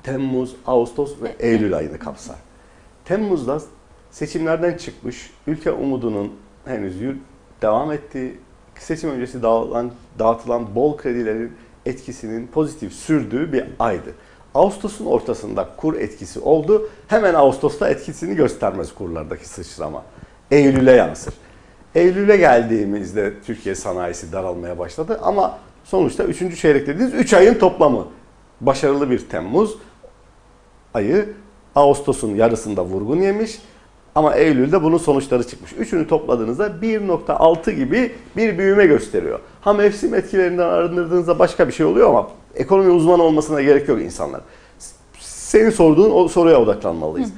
Temmuz, 0.02 0.56
Ağustos 0.66 1.22
ve 1.22 1.36
Eylül 1.38 1.76
ayını 1.76 1.98
kapsar. 1.98 2.36
Temmuz'da 3.04 3.60
seçimlerden 4.10 4.76
çıkmış, 4.76 5.30
ülke 5.46 5.72
umudunun 5.72 6.32
henüz 6.64 7.00
devam 7.62 7.92
ettiği, 7.92 8.38
seçim 8.78 9.10
öncesi 9.10 9.42
dağılan, 9.42 9.92
dağıtılan 10.18 10.74
bol 10.74 10.96
kredilerin 10.96 11.52
etkisinin 11.86 12.46
pozitif 12.46 12.92
sürdüğü 12.92 13.52
bir 13.52 13.64
aydı. 13.78 14.14
Ağustos'un 14.56 15.06
ortasında 15.06 15.68
kur 15.76 15.94
etkisi 15.94 16.40
oldu. 16.40 16.88
Hemen 17.08 17.34
Ağustos'ta 17.34 17.88
etkisini 17.88 18.36
göstermez 18.36 18.94
kurlardaki 18.94 19.48
sıçrama. 19.48 20.02
Eylül'e 20.50 20.92
yansır. 20.92 21.34
Eylül'e 21.94 22.36
geldiğimizde 22.36 23.34
Türkiye 23.46 23.74
sanayisi 23.74 24.32
daralmaya 24.32 24.78
başladı 24.78 25.20
ama 25.22 25.58
sonuçta 25.84 26.24
3. 26.24 26.60
çeyrek 26.60 26.86
dediğiniz 26.86 27.14
3 27.14 27.34
ayın 27.34 27.54
toplamı. 27.54 28.06
Başarılı 28.60 29.10
bir 29.10 29.28
Temmuz 29.28 29.78
ayı 30.94 31.28
Ağustos'un 31.74 32.34
yarısında 32.34 32.84
vurgun 32.84 33.20
yemiş 33.20 33.58
ama 34.14 34.34
Eylül'de 34.34 34.82
bunun 34.82 34.98
sonuçları 34.98 35.46
çıkmış. 35.46 35.72
Üçünü 35.72 36.08
topladığınızda 36.08 36.66
1.6 36.66 37.70
gibi 37.70 38.12
bir 38.36 38.58
büyüme 38.58 38.86
gösteriyor. 38.86 39.40
Ha 39.60 39.72
mevsim 39.72 40.14
etkilerinden 40.14 40.68
arındırdığınızda 40.68 41.38
başka 41.38 41.68
bir 41.68 41.72
şey 41.72 41.86
oluyor 41.86 42.08
ama 42.08 42.28
ekonomi 42.56 42.90
uzmanı 42.90 43.22
olmasına 43.22 43.62
gerek 43.62 43.88
yok 43.88 44.02
insanlar. 44.02 44.40
Senin 45.18 45.70
sorduğun 45.70 46.10
o 46.10 46.28
soruya 46.28 46.60
odaklanmalıyız. 46.60 47.32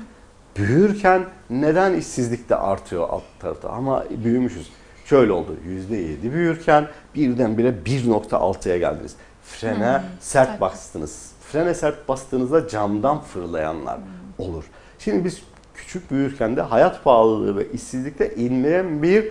Büyürken 0.57 1.25
neden 1.51 1.95
işsizlik 1.95 2.49
de 2.49 2.57
artıyor 2.57 3.09
alt 3.11 3.23
tarafta 3.41 3.69
ama 3.69 4.05
büyümüşüz. 4.25 4.71
Şöyle 5.05 5.33
oldu. 5.33 5.57
%7 5.91 6.33
büyürken 6.33 6.89
birdenbire 7.15 7.75
1.6'ya 7.87 8.79
geldiniz. 8.79 9.15
Frene 9.43 10.03
sert 10.21 10.49
sert. 10.49 10.61
bastınız. 10.61 11.33
Frene 11.41 11.75
sert 11.75 12.09
bastığınızda 12.09 12.69
camdan 12.69 13.21
fırlayanlar 13.21 13.99
olur. 14.39 14.65
Şimdi 14.99 15.25
biz 15.25 15.43
küçük 15.75 16.11
büyürken 16.11 16.57
de 16.57 16.63
hayat 16.63 17.05
pahalılığı 17.05 17.57
ve 17.57 17.73
işsizlikte 17.73 18.35
inmeyen 18.35 19.03
bir 19.03 19.31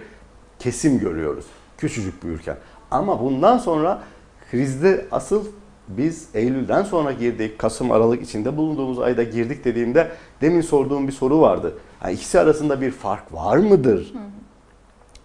kesim 0.60 1.00
görüyoruz. 1.00 1.46
Küçücük 1.78 2.24
büyürken. 2.24 2.58
Ama 2.92 3.22
bundan 3.22 3.58
sonra 3.58 4.04
krizde 4.52 5.06
asıl 5.12 5.46
biz 5.88 6.30
Eylül'den 6.34 6.84
sonra 6.84 7.12
girdik, 7.12 7.60
Kasım, 7.60 7.92
Aralık 7.92 8.22
içinde 8.22 8.58
bulunduğumuz 8.58 9.00
ayda 9.00 9.24
girdik 9.24 9.66
dediğimde 9.66 10.12
demin 10.42 10.62
sorduğum 10.62 11.08
bir 11.08 11.12
soru 11.12 11.42
vardı. 11.42 11.74
Yani 12.04 12.14
ikisi 12.14 12.40
arasında 12.40 12.82
bir 12.82 12.92
fark 12.92 13.34
var 13.34 13.58
mıdır? 13.58 14.14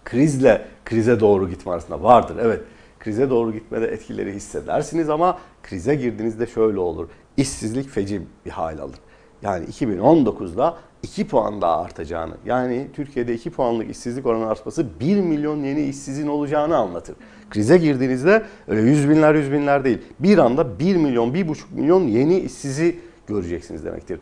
Krizle 0.05 0.65
krize 0.85 1.19
doğru 1.19 1.49
gitme 1.49 1.71
arasında 1.71 2.03
vardır. 2.03 2.37
Evet, 2.41 2.61
krize 2.99 3.29
doğru 3.29 3.53
gitmede 3.53 3.87
etkileri 3.87 4.33
hissedersiniz 4.33 5.09
ama 5.09 5.37
krize 5.63 5.95
girdiğinizde 5.95 6.47
şöyle 6.47 6.79
olur. 6.79 7.07
İşsizlik 7.37 7.89
feci 7.89 8.21
bir 8.45 8.51
hal 8.51 8.79
alır. 8.79 8.97
Yani 9.41 9.65
2019'da 9.65 10.77
2 11.03 11.27
puan 11.27 11.61
daha 11.61 11.81
artacağını, 11.81 12.33
yani 12.45 12.87
Türkiye'de 12.93 13.33
2 13.33 13.51
puanlık 13.51 13.89
işsizlik 13.89 14.25
oranı 14.25 14.49
artması 14.49 14.99
1 14.99 15.21
milyon 15.21 15.63
yeni 15.63 15.81
işsizin 15.81 16.27
olacağını 16.27 16.77
anlatır. 16.77 17.15
Krize 17.53 17.77
girdiğinizde 17.77 18.43
öyle 18.67 18.81
yüz 18.81 19.09
binler 19.09 19.35
yüz 19.35 19.51
binler 19.51 19.83
değil. 19.83 19.97
Bir 20.19 20.37
anda 20.37 20.79
1 20.79 20.95
milyon, 20.95 21.33
1,5 21.33 21.55
milyon 21.75 22.01
yeni 22.01 22.39
işsizi 22.39 22.99
göreceksiniz 23.27 23.85
demektir. 23.85 24.19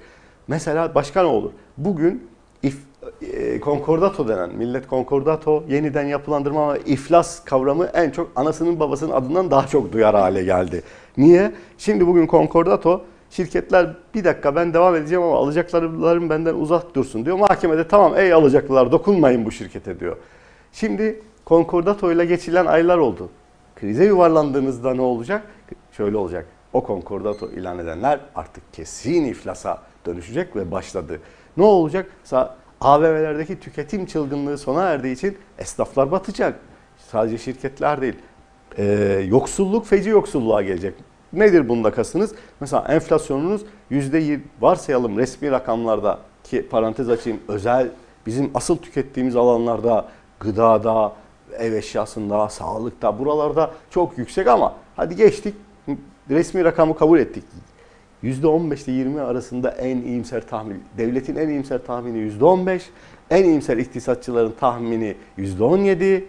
Mesela 0.48 0.96
başka 0.96 1.22
ne 1.22 1.28
olur? 1.28 1.52
Bugün 1.78 2.28
if, 2.64 2.78
e, 3.22 3.60
konkordato 3.60 4.28
denen, 4.28 4.56
millet 4.56 4.88
konkordato 4.88 5.64
yeniden 5.70 6.04
yapılandırma 6.04 6.74
ve 6.74 6.80
iflas 6.86 7.44
kavramı 7.44 7.86
en 7.86 8.10
çok 8.10 8.32
anasının 8.36 8.80
babasının 8.80 9.12
adından 9.12 9.52
daha 9.52 9.68
çok 9.68 9.94
duyar 9.94 10.16
hale 10.16 10.44
geldi. 10.44 10.84
Niye? 11.18 11.52
Şimdi 11.78 12.08
bugün 12.08 12.28
konkordato 12.28 13.02
şirketler 13.30 13.90
bir 14.16 14.24
dakika 14.24 14.56
ben 14.56 14.74
devam 14.74 14.96
edeceğim 14.96 15.24
ama 15.24 15.38
alacaklarım 15.38 16.30
benden 16.30 16.56
uzak 16.56 16.96
dursun 16.96 17.26
diyor. 17.26 17.38
Mahkemede 17.38 17.88
tamam 17.88 18.14
ey 18.18 18.34
alacaklılar 18.34 18.92
dokunmayın 18.92 19.46
bu 19.46 19.52
şirkete 19.52 20.00
diyor. 20.00 20.18
Şimdi 20.72 21.20
konkordato 21.52 22.12
ile 22.12 22.26
geçilen 22.26 22.66
aylar 22.66 22.98
oldu. 22.98 23.30
Krize 23.76 24.06
yuvarlandığınızda 24.06 24.94
ne 24.94 25.02
olacak? 25.02 25.44
Şöyle 25.92 26.18
olacak. 26.18 26.46
O 26.74 26.84
konkordato 26.84 27.50
ilan 27.50 27.80
edenler 27.80 28.20
artık 28.36 28.74
kesin 28.74 29.26
iflasa 29.26 29.82
dönüşecek 30.06 30.56
ve 30.56 30.72
başladı. 30.72 31.20
Ne 31.58 31.64
olacak? 31.64 32.12
Sa- 32.26 32.50
AVM'lerdeki 32.82 33.60
tüketim 33.60 34.06
çılgınlığı 34.06 34.58
sona 34.58 34.84
erdiği 34.84 35.14
için 35.14 35.38
esnaflar 35.58 36.12
batacak. 36.12 36.60
Sadece 36.98 37.38
şirketler 37.38 38.02
değil. 38.02 38.16
Ee, 38.78 38.84
yoksulluk 39.28 39.86
feci 39.86 40.10
yoksulluğa 40.10 40.62
gelecek. 40.62 40.94
Nedir 41.34 41.70
bunda 41.70 41.92
kastınız? 41.92 42.36
Mesela 42.60 42.86
enflasyonunuz 42.90 43.62
%20 43.92 44.40
varsayalım 44.62 45.18
resmi 45.18 45.52
rakamlarda 45.52 46.20
ki 46.44 46.68
parantez 46.70 47.10
açayım 47.10 47.40
özel 47.48 47.90
bizim 48.26 48.52
asıl 48.54 48.78
tükettiğimiz 48.78 49.36
alanlarda 49.36 50.08
gıdada, 50.40 51.14
ev 51.60 51.74
eşyasında, 51.74 52.50
sağlıkta 52.50 53.20
buralarda 53.20 53.72
çok 53.90 54.18
yüksek 54.18 54.48
ama 54.48 54.76
hadi 54.96 55.16
geçtik 55.16 55.56
resmi 56.30 56.64
rakamı 56.64 56.98
kabul 56.98 57.20
ettik. 57.20 57.44
%15 58.24 58.86
ile 58.86 58.92
20 58.92 59.22
arasında 59.22 59.72
en 59.72 59.98
iyimser 59.98 60.48
tahmin. 60.48 60.84
Devletin 60.98 61.36
en 61.36 61.50
iyimser 61.50 61.86
tahmini 61.86 62.18
%15. 62.40 62.82
En 63.30 63.44
iyimser 63.44 63.78
iktisatçıların 63.78 64.54
tahmini 64.60 65.16
%17. 65.38 66.24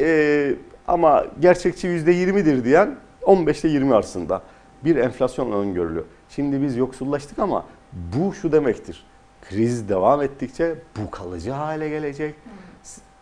Ee, 0.00 0.54
ama 0.88 1.26
gerçekçi 1.40 1.88
%20'dir 1.88 2.64
diyen 2.64 2.96
15 3.22 3.64
ile 3.64 3.72
20 3.72 3.94
arasında 3.94 4.42
bir 4.84 4.96
enflasyon 4.96 5.52
öngörülüyor. 5.52 6.04
Şimdi 6.28 6.62
biz 6.62 6.76
yoksullaştık 6.76 7.38
ama 7.38 7.64
bu 7.92 8.34
şu 8.34 8.52
demektir. 8.52 9.04
Kriz 9.48 9.88
devam 9.88 10.22
ettikçe 10.22 10.74
bu 10.96 11.10
kalıcı 11.10 11.50
hale 11.50 11.88
gelecek. 11.88 12.34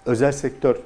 Özel 0.09 0.33
sektör 0.33 0.77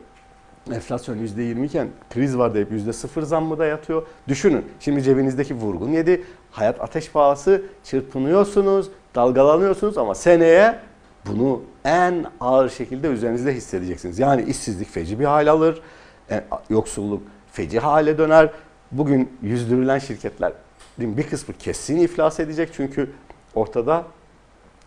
enflasyon 0.72 1.16
%20 1.16 1.64
iken 1.64 1.88
kriz 2.10 2.38
var 2.38 2.54
deyip 2.54 2.72
%0 2.72 3.22
zammı 3.22 3.58
da 3.58 3.66
yatıyor. 3.66 4.06
Düşünün 4.28 4.64
şimdi 4.80 5.02
cebinizdeki 5.02 5.54
vurgun 5.54 5.90
yedi. 5.90 6.24
Hayat 6.50 6.80
ateş 6.80 7.10
pahası 7.10 7.62
çırpınıyorsunuz, 7.84 8.88
dalgalanıyorsunuz 9.14 9.98
ama 9.98 10.14
seneye 10.14 10.78
bunu 11.26 11.62
en 11.84 12.24
ağır 12.40 12.68
şekilde 12.68 13.08
üzerinizde 13.08 13.54
hissedeceksiniz. 13.54 14.18
Yani 14.18 14.42
işsizlik 14.42 14.88
feci 14.88 15.20
bir 15.20 15.24
hal 15.24 15.46
alır, 15.46 15.82
e, 16.30 16.44
yoksulluk 16.70 17.22
feci 17.52 17.78
hale 17.78 18.18
döner. 18.18 18.50
Bugün 18.92 19.32
yüzdürülen 19.42 19.98
şirketler 19.98 20.52
bir 20.98 21.22
kısmı 21.22 21.54
kesin 21.58 21.96
iflas 21.96 22.40
edecek 22.40 22.70
çünkü 22.72 23.10
ortada 23.54 24.04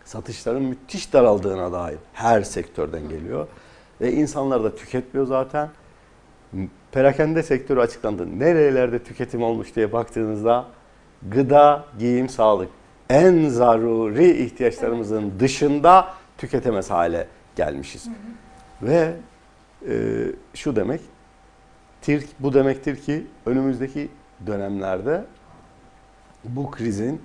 satışların 0.04 0.62
müthiş 0.62 1.12
daraldığına 1.12 1.72
dair 1.72 1.98
her 2.12 2.42
sektörden 2.42 3.08
geliyor. 3.08 3.46
Ve 4.00 4.12
insanlar 4.12 4.64
da 4.64 4.74
tüketmiyor 4.74 5.26
zaten. 5.26 5.68
Perakende 6.92 7.42
sektörü 7.42 7.80
açıklandı. 7.80 8.38
Nerelerde 8.38 9.02
tüketim 9.02 9.42
olmuş 9.42 9.76
diye 9.76 9.92
baktığınızda 9.92 10.64
gıda, 11.30 11.84
giyim, 11.98 12.28
sağlık 12.28 12.68
en 13.10 13.48
zaruri 13.48 14.30
ihtiyaçlarımızın 14.44 15.32
dışında 15.40 16.08
tüketemez 16.38 16.90
hale 16.90 17.26
gelmişiz. 17.56 18.08
Ve 18.82 19.12
e, 19.88 20.26
şu 20.54 20.76
demek 20.76 21.00
demektir, 22.06 22.36
bu 22.40 22.54
demektir 22.54 22.96
ki 22.96 23.26
önümüzdeki 23.46 24.08
dönemlerde 24.46 25.24
bu 26.44 26.70
krizin 26.70 27.22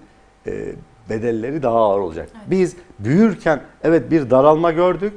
e, 0.48 0.76
bedelleri 1.10 1.64
daha 1.64 1.78
ağır 1.78 2.00
olacak. 2.00 2.30
Biz 2.48 2.76
büyürken 3.00 3.62
evet 3.84 4.12
bir 4.12 4.30
daralma 4.30 4.72
gördük. 4.72 5.14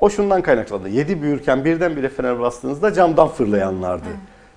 O 0.00 0.10
şundan 0.10 0.42
kaynaklandı. 0.42 0.88
7 0.88 1.22
büyürken 1.22 1.64
birdenbire 1.64 2.08
fener 2.08 2.40
bastığınızda 2.40 2.92
camdan 2.92 3.28
fırlayanlardı. 3.28 4.08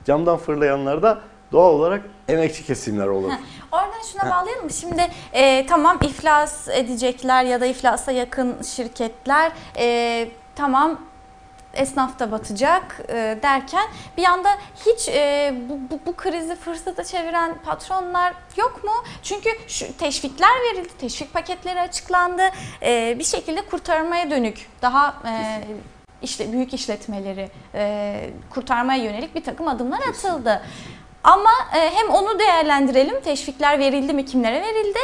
Camdan 0.05 0.37
fırlayanlar 0.37 1.03
da 1.03 1.21
doğal 1.51 1.73
olarak 1.73 2.01
emekçi 2.27 2.65
kesimler 2.65 3.07
olur. 3.07 3.31
Oradan 3.71 4.01
şuna 4.11 4.31
bağlayalım 4.31 4.63
mı? 4.63 4.71
Şimdi 4.71 5.07
e, 5.33 5.65
tamam 5.65 5.97
iflas 6.01 6.67
edecekler 6.67 7.43
ya 7.43 7.61
da 7.61 7.65
iflasa 7.65 8.11
yakın 8.11 8.61
şirketler 8.61 9.51
e, 9.77 10.27
tamam 10.55 10.99
esnaf 11.73 12.19
da 12.19 12.31
batacak 12.31 13.01
e, 13.09 13.37
derken 13.41 13.87
bir 14.17 14.21
yanda 14.21 14.49
hiç 14.85 15.09
e, 15.09 15.53
bu, 15.69 15.79
bu, 15.91 15.99
bu 16.05 16.15
krizi 16.15 16.55
fırsata 16.55 17.03
çeviren 17.03 17.55
patronlar 17.65 18.33
yok 18.57 18.83
mu? 18.83 18.91
Çünkü 19.23 19.49
şu 19.67 19.97
teşvikler 19.97 20.51
verildi, 20.61 20.97
teşvik 20.99 21.33
paketleri 21.33 21.81
açıklandı. 21.81 22.43
E, 22.83 23.15
bir 23.19 23.23
şekilde 23.23 23.61
kurtarmaya 23.61 24.31
dönük 24.31 24.69
daha 24.81 25.15
e, 25.25 25.63
işte 26.21 26.51
büyük 26.51 26.73
işletmeleri 26.73 27.49
e, 27.75 28.29
kurtarmaya 28.49 29.03
yönelik 29.03 29.35
bir 29.35 29.43
takım 29.43 29.67
adımlar 29.67 29.99
atıldı. 30.09 30.61
Ama 31.23 31.51
e, 31.75 31.89
hem 31.95 32.09
onu 32.09 32.39
değerlendirelim, 32.39 33.21
teşvikler 33.21 33.79
verildi 33.79 34.13
mi, 34.13 34.25
kimlere 34.25 34.61
verildi? 34.61 34.99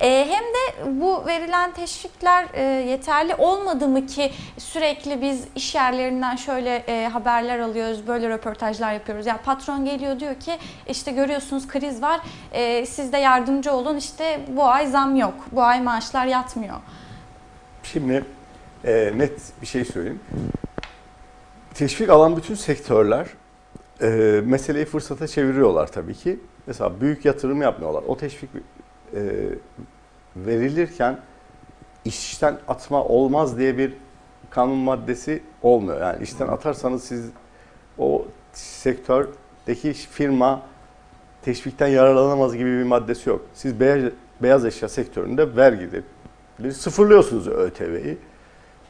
E, 0.00 0.26
hem 0.28 0.44
de 0.44 1.00
bu 1.00 1.26
verilen 1.26 1.72
teşvikler 1.72 2.46
e, 2.54 2.62
yeterli 2.62 3.34
olmadı 3.34 3.88
mı 3.88 4.06
ki 4.06 4.32
sürekli 4.58 5.22
biz 5.22 5.44
iş 5.54 5.74
yerlerinden 5.74 6.36
şöyle 6.36 6.76
e, 6.76 7.08
haberler 7.08 7.58
alıyoruz, 7.58 8.06
böyle 8.06 8.28
röportajlar 8.28 8.92
yapıyoruz. 8.92 9.26
Yani 9.26 9.40
patron 9.44 9.84
geliyor 9.84 10.20
diyor 10.20 10.34
ki 10.34 10.58
işte 10.88 11.12
görüyorsunuz 11.12 11.68
kriz 11.68 12.02
var, 12.02 12.20
e, 12.52 12.86
siz 12.86 13.12
de 13.12 13.18
yardımcı 13.18 13.72
olun 13.72 13.96
işte 13.96 14.40
bu 14.48 14.64
ay 14.64 14.86
zam 14.86 15.16
yok, 15.16 15.34
bu 15.52 15.62
ay 15.62 15.80
maaşlar 15.80 16.26
yatmıyor. 16.26 16.76
Şimdi 17.82 18.24
e, 18.84 19.12
net 19.16 19.40
bir 19.62 19.66
şey 19.66 19.84
söyleyeyim. 19.84 20.20
Teşvik 21.74 22.10
alan 22.10 22.36
bütün 22.36 22.54
sektörler 22.54 23.26
e, 24.02 24.06
meseleyi 24.44 24.84
fırsata 24.84 25.28
çeviriyorlar 25.28 25.86
tabii 25.86 26.14
ki. 26.14 26.40
Mesela 26.66 27.00
büyük 27.00 27.24
yatırım 27.24 27.62
yapmıyorlar. 27.62 28.02
O 28.06 28.16
teşvik 28.16 28.50
e, 29.16 29.20
verilirken 30.36 31.18
işten 32.04 32.58
atma 32.68 33.04
olmaz 33.04 33.58
diye 33.58 33.78
bir 33.78 33.92
kanun 34.50 34.76
maddesi 34.76 35.42
olmuyor. 35.62 36.00
Yani 36.00 36.22
işten 36.22 36.48
atarsanız 36.48 37.04
siz 37.04 37.30
o 37.98 38.26
sektördeki 38.52 39.92
firma 39.92 40.62
teşvikten 41.42 41.86
yararlanamaz 41.86 42.56
gibi 42.56 42.78
bir 42.78 42.82
maddesi 42.82 43.28
yok. 43.28 43.40
Siz 43.54 43.80
beyaz, 43.80 44.12
beyaz 44.42 44.64
eşya 44.64 44.88
sektöründe 44.88 45.56
vergileri 45.56 46.72
sıfırlıyorsunuz 46.72 47.48
ÖTV'yi. 47.48 48.18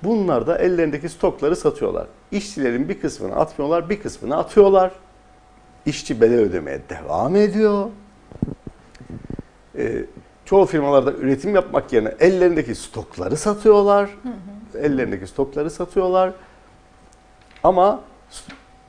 Bunlar 0.02 0.46
da 0.46 0.58
ellerindeki 0.58 1.08
stokları 1.08 1.56
satıyorlar. 1.56 2.06
İşçilerin 2.30 2.88
bir 2.88 3.00
kısmını 3.00 3.36
atmıyorlar, 3.36 3.90
bir 3.90 4.00
kısmını 4.00 4.36
atıyorlar. 4.36 4.92
İşçi 5.86 6.20
bedel 6.20 6.38
ödemeye 6.38 6.80
devam 6.88 7.36
ediyor. 7.36 7.88
Ee, 9.78 10.04
çoğu 10.44 10.66
firmalarda 10.66 11.12
üretim 11.12 11.54
yapmak 11.54 11.92
yerine 11.92 12.14
ellerindeki 12.20 12.74
stokları 12.74 13.36
satıyorlar. 13.36 14.10
Ellerindeki 14.74 15.26
stokları 15.26 15.70
satıyorlar. 15.70 16.32
Ama 17.64 18.00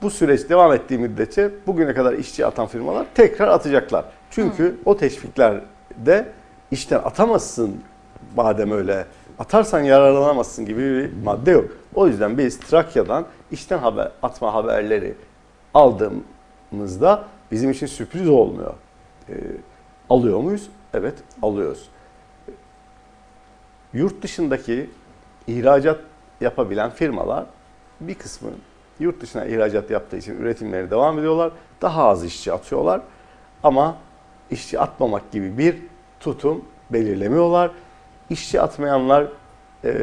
bu 0.01 0.09
süreç 0.09 0.49
devam 0.49 0.73
ettiği 0.73 0.97
müddetçe 0.99 1.51
bugüne 1.67 1.93
kadar 1.93 2.13
işçi 2.13 2.45
atan 2.45 2.67
firmalar 2.67 3.05
tekrar 3.15 3.47
atacaklar. 3.47 4.05
Çünkü 4.31 4.77
o 4.85 4.97
teşviklerde 4.97 6.25
işten 6.71 6.97
atamazsın 6.97 7.81
madem 8.35 8.71
öyle 8.71 9.05
atarsan 9.39 9.79
yararlanamazsın 9.79 10.65
gibi 10.65 10.81
bir 10.81 11.23
madde 11.23 11.51
yok. 11.51 11.71
O 11.95 12.07
yüzden 12.07 12.37
biz 12.37 12.59
Trakya'dan 12.59 13.25
işten 13.51 13.77
haber, 13.77 14.11
atma 14.23 14.53
haberleri 14.53 15.15
aldığımızda 15.73 17.23
bizim 17.51 17.71
için 17.71 17.87
sürpriz 17.87 18.29
olmuyor. 18.29 18.73
Ee, 19.29 19.33
alıyor 20.09 20.39
muyuz? 20.39 20.69
Evet 20.93 21.15
alıyoruz. 21.41 21.89
Yurt 23.93 24.21
dışındaki 24.21 24.89
ihracat 25.47 25.99
yapabilen 26.41 26.89
firmalar 26.89 27.45
bir 27.99 28.15
kısmı 28.15 28.49
yurt 28.99 29.21
dışına 29.21 29.45
ihracat 29.45 29.89
yaptığı 29.89 30.17
için 30.17 30.37
üretimleri 30.37 30.91
devam 30.91 31.19
ediyorlar. 31.19 31.51
Daha 31.81 32.07
az 32.07 32.25
işçi 32.25 32.53
atıyorlar. 32.53 33.01
Ama 33.63 33.97
işçi 34.51 34.79
atmamak 34.79 35.31
gibi 35.31 35.57
bir 35.57 35.77
tutum 36.19 36.65
belirlemiyorlar. 36.89 37.71
İşçi 38.29 38.61
atmayanlar 38.61 39.27
e, 39.83 39.93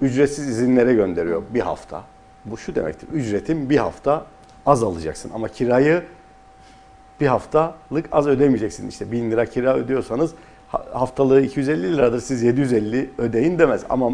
ücretsiz 0.00 0.48
izinlere 0.48 0.94
gönderiyor 0.94 1.42
bir 1.54 1.60
hafta. 1.60 2.02
Bu 2.44 2.58
şu 2.58 2.74
demektir. 2.74 3.08
Ücretin 3.08 3.70
bir 3.70 3.76
hafta 3.76 4.26
az 4.66 4.82
alacaksın 4.82 5.30
ama 5.34 5.48
kirayı 5.48 6.02
bir 7.22 7.26
haftalık 7.26 8.08
az 8.12 8.26
ödemeyeceksin. 8.26 8.88
İşte 8.88 9.12
1000 9.12 9.30
lira 9.30 9.46
kira 9.46 9.74
ödüyorsanız 9.76 10.34
ha- 10.68 10.84
haftalığı 10.92 11.40
250 11.42 11.96
liradır 11.96 12.20
siz 12.20 12.42
750 12.42 13.10
ödeyin 13.18 13.58
demez. 13.58 13.84
Ama 13.90 14.12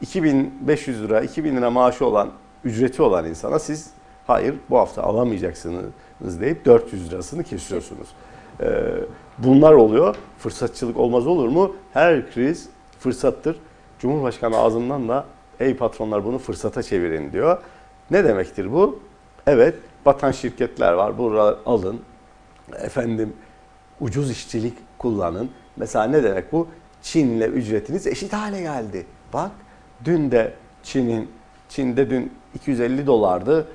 2500 0.00 1.02
lira, 1.02 1.20
2000 1.20 1.56
lira 1.56 1.70
maaşı 1.70 2.06
olan, 2.06 2.30
ücreti 2.64 3.02
olan 3.02 3.24
insana 3.26 3.58
siz 3.58 3.90
hayır 4.26 4.54
bu 4.70 4.78
hafta 4.78 5.02
alamayacaksınız 5.02 6.40
deyip 6.40 6.64
400 6.64 7.12
lirasını 7.12 7.44
kesiyorsunuz. 7.44 8.08
Ee, 8.60 8.66
bunlar 9.38 9.72
oluyor. 9.72 10.16
Fırsatçılık 10.38 10.96
olmaz 10.96 11.26
olur 11.26 11.48
mu? 11.48 11.74
Her 11.92 12.30
kriz 12.32 12.68
fırsattır. 12.98 13.56
Cumhurbaşkanı 13.98 14.58
ağzından 14.58 15.08
da 15.08 15.24
ey 15.60 15.76
patronlar 15.76 16.24
bunu 16.24 16.38
fırsata 16.38 16.82
çevirin 16.82 17.32
diyor. 17.32 17.58
Ne 18.10 18.24
demektir 18.24 18.72
bu? 18.72 19.00
Evet 19.46 19.74
batan 20.06 20.30
şirketler 20.30 20.92
var. 20.92 21.18
Burada 21.18 21.58
alın. 21.66 22.00
Efendim 22.76 23.32
ucuz 24.00 24.30
işçilik 24.30 24.74
kullanın. 24.98 25.50
Mesela 25.76 26.04
ne 26.04 26.22
demek 26.22 26.52
bu? 26.52 26.68
Çin'le 27.02 27.40
ücretiniz 27.40 28.06
eşit 28.06 28.32
hale 28.32 28.60
geldi. 28.60 29.06
Bak 29.32 29.50
dün 30.04 30.30
de 30.30 30.52
Çin'in 30.82 31.30
Çin'de 31.68 32.10
dün 32.10 32.32
250 32.54 33.06
dolardı 33.06 33.68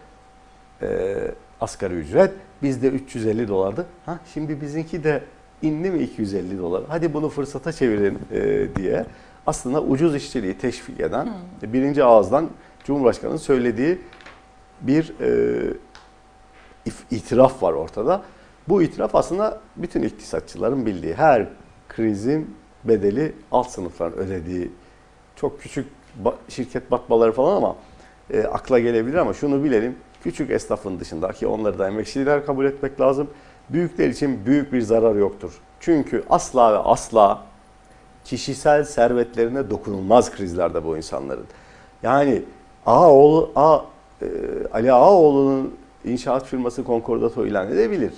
e, 0.82 1.18
asgari 1.62 1.94
ücret. 1.94 2.32
Bizde 2.62 2.88
350 2.88 3.48
dolardı. 3.48 3.86
Ha 4.06 4.20
şimdi 4.34 4.62
bizimki 4.62 5.04
de 5.04 5.24
indi 5.62 5.92
mi 5.92 6.00
250 6.04 6.58
dolar? 6.58 6.84
Hadi 6.88 7.14
bunu 7.14 7.30
fırsata 7.30 7.72
çevirin 7.72 8.20
e, 8.32 8.68
diye. 8.76 9.06
Aslında 9.48 9.82
ucuz 9.82 10.16
işçiliği 10.16 10.58
teşvik 10.58 11.00
eden 11.00 11.30
birinci 11.64 12.04
ağızdan 12.04 12.50
Cumhurbaşkanı'nın 12.84 13.38
söylediği 13.38 14.02
bir 14.82 15.14
e, 15.22 15.74
itiraf 17.12 17.64
var 17.64 17.74
ortada. 17.74 18.24
Bu 18.70 18.82
itiraf 18.82 19.16
aslında 19.16 19.60
bütün 19.76 20.02
iktisatçıların 20.02 20.86
bildiği. 20.86 21.14
Her 21.14 21.48
krizin 21.90 22.56
bedeli 22.84 23.36
alt 23.52 23.70
sınıfların 23.70 24.20
ödediği 24.20 24.72
çok 25.36 25.62
küçük 25.62 25.88
şirket 26.50 26.92
batmaları 26.92 27.32
falan 27.32 27.56
ama 27.56 27.76
e, 28.34 28.44
akla 28.44 28.80
gelebilir 28.80 29.18
ama 29.18 29.34
şunu 29.34 29.64
bilelim. 29.64 29.96
Küçük 30.24 30.52
esnafın 30.52 31.00
dışında 31.00 31.32
ki 31.32 31.48
onları 31.48 31.80
da 31.80 31.88
emekçiler 31.88 32.46
kabul 32.46 32.66
etmek 32.66 33.02
lazım. 33.02 33.30
Büyükler 33.70 34.10
için 34.10 34.46
büyük 34.46 34.74
bir 34.74 34.82
zarar 34.82 35.16
yoktur. 35.16 35.60
Çünkü 35.80 36.24
asla 36.30 36.74
ve 36.74 36.78
asla 36.78 37.44
kişisel 38.26 38.84
servetlerine 38.84 39.70
dokunulmaz 39.70 40.32
krizlerde 40.32 40.86
bu 40.86 40.98
insanların. 40.98 41.46
Yani 42.04 42.42
Ağaoğlu, 42.86 43.52
A, 43.56 43.80
e, 44.22 44.28
Ali 44.74 44.94
Ağaoğlu'nun 44.94 45.76
inşaat 46.06 46.46
firması 46.46 46.84
konkordato 46.84 47.46
ilan 47.46 47.72
edebilir. 47.72 48.14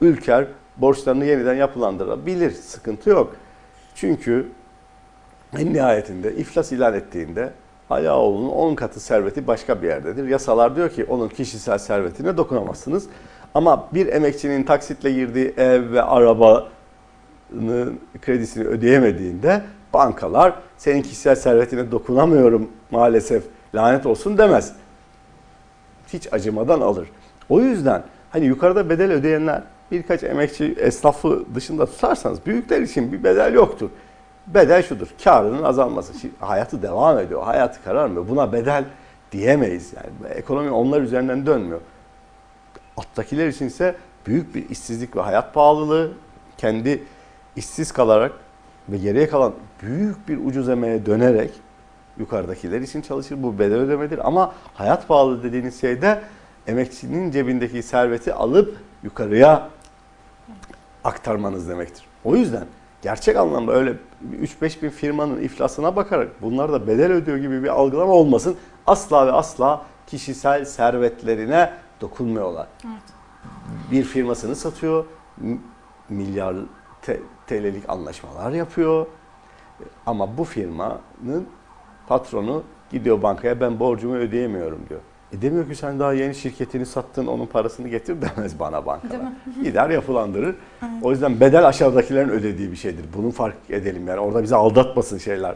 Ülker 0.00 0.46
borçlarını 0.76 1.24
yeniden 1.24 1.54
yapılandırabilir. 1.54 2.50
Sıkıntı 2.50 3.10
yok. 3.10 3.36
Çünkü 3.94 4.46
en 5.58 5.74
nihayetinde 5.74 6.34
iflas 6.36 6.72
ilan 6.72 6.94
ettiğinde 6.94 7.50
Ali 7.90 8.10
Ağaoğlu'nun 8.10 8.48
10 8.48 8.74
katı 8.74 9.00
serveti 9.00 9.46
başka 9.46 9.82
bir 9.82 9.88
yerdedir. 9.88 10.28
Yasalar 10.28 10.76
diyor 10.76 10.90
ki 10.90 11.04
onun 11.04 11.28
kişisel 11.28 11.78
servetine 11.78 12.36
dokunamazsınız. 12.36 13.06
Ama 13.54 13.88
bir 13.94 14.06
emekçinin 14.06 14.62
taksitle 14.62 15.12
girdiği 15.12 15.54
ev 15.56 15.92
ve 15.92 16.02
arabanın 16.02 18.00
kredisini 18.22 18.64
ödeyemediğinde 18.64 19.62
bankalar 19.94 20.54
senin 20.78 21.02
kişisel 21.02 21.34
servetine 21.34 21.90
dokunamıyorum 21.90 22.68
maalesef 22.90 23.44
lanet 23.74 24.06
olsun 24.06 24.38
demez. 24.38 24.72
Hiç 26.08 26.32
acımadan 26.32 26.80
alır. 26.80 27.08
O 27.48 27.60
yüzden 27.60 28.02
hani 28.30 28.46
yukarıda 28.46 28.90
bedel 28.90 29.12
ödeyenler 29.12 29.62
birkaç 29.90 30.22
emekçi 30.22 30.74
esnafı 30.78 31.44
dışında 31.54 31.86
tutarsanız 31.86 32.46
büyükler 32.46 32.80
için 32.80 33.12
bir 33.12 33.24
bedel 33.24 33.54
yoktur. 33.54 33.90
Bedel 34.46 34.82
şudur, 34.82 35.08
karının 35.24 35.62
azalması. 35.62 36.18
Şimdi 36.18 36.34
hayatı 36.40 36.82
devam 36.82 37.18
ediyor, 37.18 37.42
hayatı 37.42 37.84
kararmıyor. 37.84 38.28
Buna 38.28 38.52
bedel 38.52 38.84
diyemeyiz 39.32 39.92
yani. 39.96 40.32
Ekonomi 40.34 40.70
onlar 40.70 41.00
üzerinden 41.00 41.46
dönmüyor. 41.46 41.80
Alttakiler 42.96 43.48
için 43.48 43.66
ise 43.66 43.94
büyük 44.26 44.54
bir 44.54 44.68
işsizlik 44.68 45.16
ve 45.16 45.20
hayat 45.20 45.54
pahalılığı, 45.54 46.12
kendi 46.58 47.02
işsiz 47.56 47.92
kalarak 47.92 48.32
ve 48.88 48.98
geriye 48.98 49.28
kalan 49.28 49.52
büyük 49.82 50.28
bir 50.28 50.46
ucuz 50.46 50.68
emeğe 50.68 51.06
dönerek 51.06 51.50
yukarıdakiler 52.18 52.80
için 52.80 53.02
çalışır. 53.02 53.42
Bu 53.42 53.58
bedel 53.58 53.78
ödemedir 53.78 54.26
ama 54.26 54.54
hayat 54.74 55.08
pahalı 55.08 55.42
dediğiniz 55.42 55.80
şey 55.80 56.02
de 56.02 56.20
emekçinin 56.66 57.30
cebindeki 57.30 57.82
serveti 57.82 58.34
alıp 58.34 58.76
yukarıya 59.02 59.68
aktarmanız 61.04 61.68
demektir. 61.68 62.04
O 62.24 62.36
yüzden 62.36 62.64
gerçek 63.02 63.36
anlamda 63.36 63.72
öyle 63.72 63.94
3-5 64.42 64.82
bin 64.82 64.90
firmanın 64.90 65.42
iflasına 65.42 65.96
bakarak 65.96 66.42
bunlar 66.42 66.72
da 66.72 66.86
bedel 66.86 67.12
ödüyor 67.12 67.38
gibi 67.38 67.62
bir 67.62 67.68
algılama 67.68 68.12
olmasın. 68.12 68.56
Asla 68.86 69.26
ve 69.26 69.32
asla 69.32 69.86
kişisel 70.06 70.64
servetlerine 70.64 71.72
dokunmuyorlar. 72.00 72.66
Bir 73.90 74.04
firmasını 74.04 74.56
satıyor, 74.56 75.04
milyar 76.08 76.56
TL'lik 77.46 77.90
anlaşmalar 77.90 78.50
yapıyor. 78.50 79.06
Ama 80.06 80.38
bu 80.38 80.44
firmanın 80.44 81.46
patronu 82.08 82.62
gidiyor 82.90 83.22
bankaya 83.22 83.60
ben 83.60 83.80
borcumu 83.80 84.14
ödeyemiyorum 84.14 84.80
diyor. 84.88 85.00
E 85.32 85.42
demiyor 85.42 85.68
ki 85.68 85.74
sen 85.74 86.00
daha 86.00 86.12
yeni 86.12 86.34
şirketini 86.34 86.86
sattın 86.86 87.26
onun 87.26 87.46
parasını 87.46 87.88
getir 87.88 88.16
demez 88.22 88.58
bana 88.58 88.86
mi? 89.22 89.34
Gider 89.64 89.90
yapılandırır. 89.90 90.54
O 91.02 91.10
yüzden 91.10 91.40
bedel 91.40 91.66
aşağıdakilerin 91.68 92.28
ödediği 92.28 92.70
bir 92.72 92.76
şeydir. 92.76 93.04
Bunu 93.16 93.30
fark 93.30 93.56
edelim 93.70 94.08
yani 94.08 94.20
orada 94.20 94.42
bizi 94.42 94.56
aldatmasın 94.56 95.18
şeyler. 95.18 95.54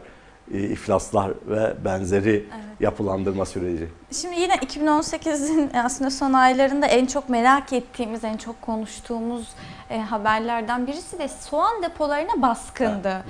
e, 0.55 0.59
iflaslar 0.61 1.31
ve 1.47 1.75
benzeri 1.85 2.47
yapılandırma 2.81 3.45
süreci. 3.45 3.89
Şimdi 4.13 4.41
yine 4.41 4.55
2018'in 4.55 5.71
aslında 5.75 6.11
son 6.11 6.33
aylarında 6.33 6.87
en 6.87 7.07
çok 7.07 7.29
merak 7.29 7.73
ettiğimiz, 7.73 8.25
en 8.25 8.37
çok 8.37 8.63
konuştuğumuz 8.63 9.49
e, 9.91 9.99
haberlerden 9.99 10.87
birisi 10.87 11.19
de 11.19 11.29
soğan 11.29 11.83
depolarına 11.83 12.43
baskındı. 12.43 13.25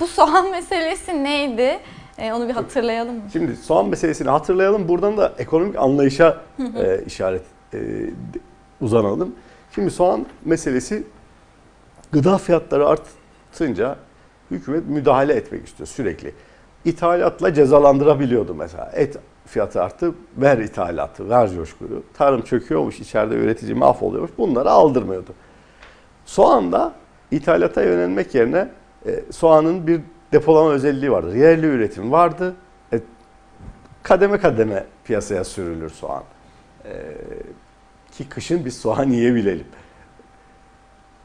Bu 0.00 0.06
soğan 0.06 0.50
meselesi 0.50 1.24
neydi? 1.24 1.78
E, 2.18 2.32
onu 2.32 2.48
bir 2.48 2.52
hatırlayalım 2.52 3.14
mı? 3.14 3.22
Şimdi 3.32 3.56
soğan 3.56 3.88
meselesini 3.88 4.30
hatırlayalım. 4.30 4.88
Buradan 4.88 5.16
da 5.16 5.32
ekonomik 5.38 5.76
anlayışa 5.76 6.40
e, 6.58 7.00
işaret 7.06 7.42
e, 7.74 7.78
uzanalım. 8.80 9.34
Şimdi 9.74 9.90
soğan 9.90 10.26
meselesi 10.44 11.04
gıda 12.12 12.38
fiyatları 12.38 12.88
artınca 12.88 13.96
hükümet 14.50 14.88
müdahale 14.88 15.32
etmek 15.32 15.66
istiyor 15.66 15.86
sürekli. 15.86 16.34
İthalatla 16.84 17.54
cezalandırabiliyordu 17.54 18.54
mesela. 18.54 18.90
Et 18.94 19.16
fiyatı 19.46 19.82
arttı, 19.82 20.14
ver 20.36 20.58
ithalatı, 20.58 21.30
ver 21.30 21.50
coşkuyu. 21.50 22.02
Tarım 22.14 22.42
çöküyormuş, 22.42 23.00
içeride 23.00 23.34
üretici 23.34 23.74
mahvoluyormuş. 23.74 24.30
Bunları 24.38 24.70
aldırmıyordu. 24.70 25.30
Soğan 26.24 26.72
da 26.72 26.92
ithalata 27.30 27.82
yönelmek 27.82 28.34
yerine 28.34 28.68
e, 29.06 29.24
soğanın 29.30 29.86
bir 29.86 30.00
depolama 30.34 30.70
özelliği 30.70 31.12
vardır. 31.12 31.34
Yerli 31.34 31.66
üretim 31.66 32.12
vardı. 32.12 32.54
E, 32.92 33.00
kademe 34.02 34.38
kademe 34.38 34.86
piyasaya 35.04 35.44
sürülür 35.44 35.90
soğan. 35.90 36.24
E, 36.84 36.92
ki 38.12 38.28
kışın 38.28 38.64
biz 38.64 38.78
soğan 38.78 39.08
yiyebilelim. 39.10 39.66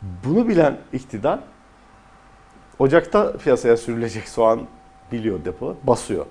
Bunu 0.02 0.48
bilen 0.48 0.78
iktidar 0.93 1.39
Ocak'ta 2.80 3.38
piyasaya 3.38 3.78
sürülecek 3.78 4.30
soğan 4.30 4.62
biliyor 5.12 5.45
depo, 5.45 5.76
basıyor. 5.84 6.26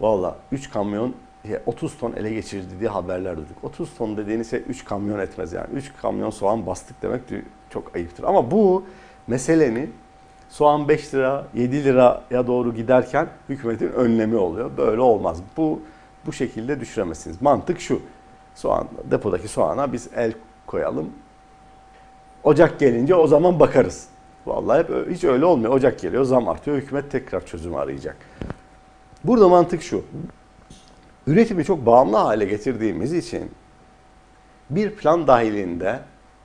Valla 0.00 0.36
3 0.52 0.70
kamyon 0.70 1.14
ya 1.48 1.62
30 1.66 1.98
ton 1.98 2.12
ele 2.12 2.34
geçirdi 2.34 2.80
diye 2.80 2.90
haberler 2.90 3.36
duyduk. 3.36 3.56
30 3.62 3.94
ton 3.94 4.16
dediğiniz 4.16 4.50
şey 4.50 4.62
3 4.68 4.84
kamyon 4.84 5.18
etmez 5.18 5.52
yani. 5.52 5.66
3 5.74 5.92
kamyon 6.02 6.30
soğan 6.30 6.66
bastık 6.66 7.02
demek 7.02 7.20
çok 7.70 7.96
ayıptır. 7.96 8.24
Ama 8.24 8.50
bu 8.50 8.84
meselenin 9.26 9.94
soğan 10.50 10.88
5 10.88 11.14
lira, 11.14 11.46
7 11.54 11.84
liraya 11.84 12.46
doğru 12.46 12.74
giderken 12.74 13.28
hükümetin 13.48 13.92
önlemi 13.92 14.36
oluyor. 14.36 14.70
Böyle 14.76 15.00
olmaz. 15.00 15.38
Bu 15.56 15.80
bu 16.26 16.32
şekilde 16.32 16.80
düşüremezsiniz. 16.80 17.42
Mantık 17.42 17.80
şu. 17.80 18.02
Soğan 18.54 18.88
depodaki 19.10 19.48
soğana 19.48 19.92
biz 19.92 20.08
el 20.16 20.32
koyalım. 20.66 21.10
Ocak 22.44 22.80
gelince 22.80 23.14
o 23.14 23.26
zaman 23.26 23.60
bakarız. 23.60 24.08
Vallahi 24.46 24.78
hep 24.78 25.10
hiç 25.10 25.24
öyle 25.24 25.44
olmuyor. 25.44 25.72
Ocak 25.72 26.00
geliyor, 26.00 26.24
zam 26.24 26.48
artıyor, 26.48 26.76
hükümet 26.76 27.10
tekrar 27.10 27.46
çözüm 27.46 27.74
arayacak. 27.74 28.16
Burada 29.24 29.48
mantık 29.48 29.82
şu. 29.82 30.04
Üretimi 31.26 31.64
çok 31.64 31.86
bağımlı 31.86 32.16
hale 32.16 32.44
getirdiğimiz 32.44 33.12
için 33.12 33.50
bir 34.70 34.96
plan 34.96 35.26
dahilinde 35.26 36.00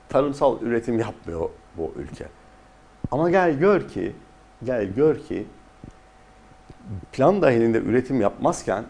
tarımsal 0.08 0.62
üretim 0.62 0.98
yapmıyor 0.98 1.50
bu 1.76 1.92
ülke. 1.96 2.26
Ama 3.10 3.30
gel 3.30 3.58
gör 3.58 3.88
ki, 3.88 4.12
gel 4.64 4.84
gör 4.84 5.18
ki 5.18 5.46
plan 7.12 7.42
dahilinde 7.42 7.78
üretim 7.78 8.20
yapmazken 8.20 8.84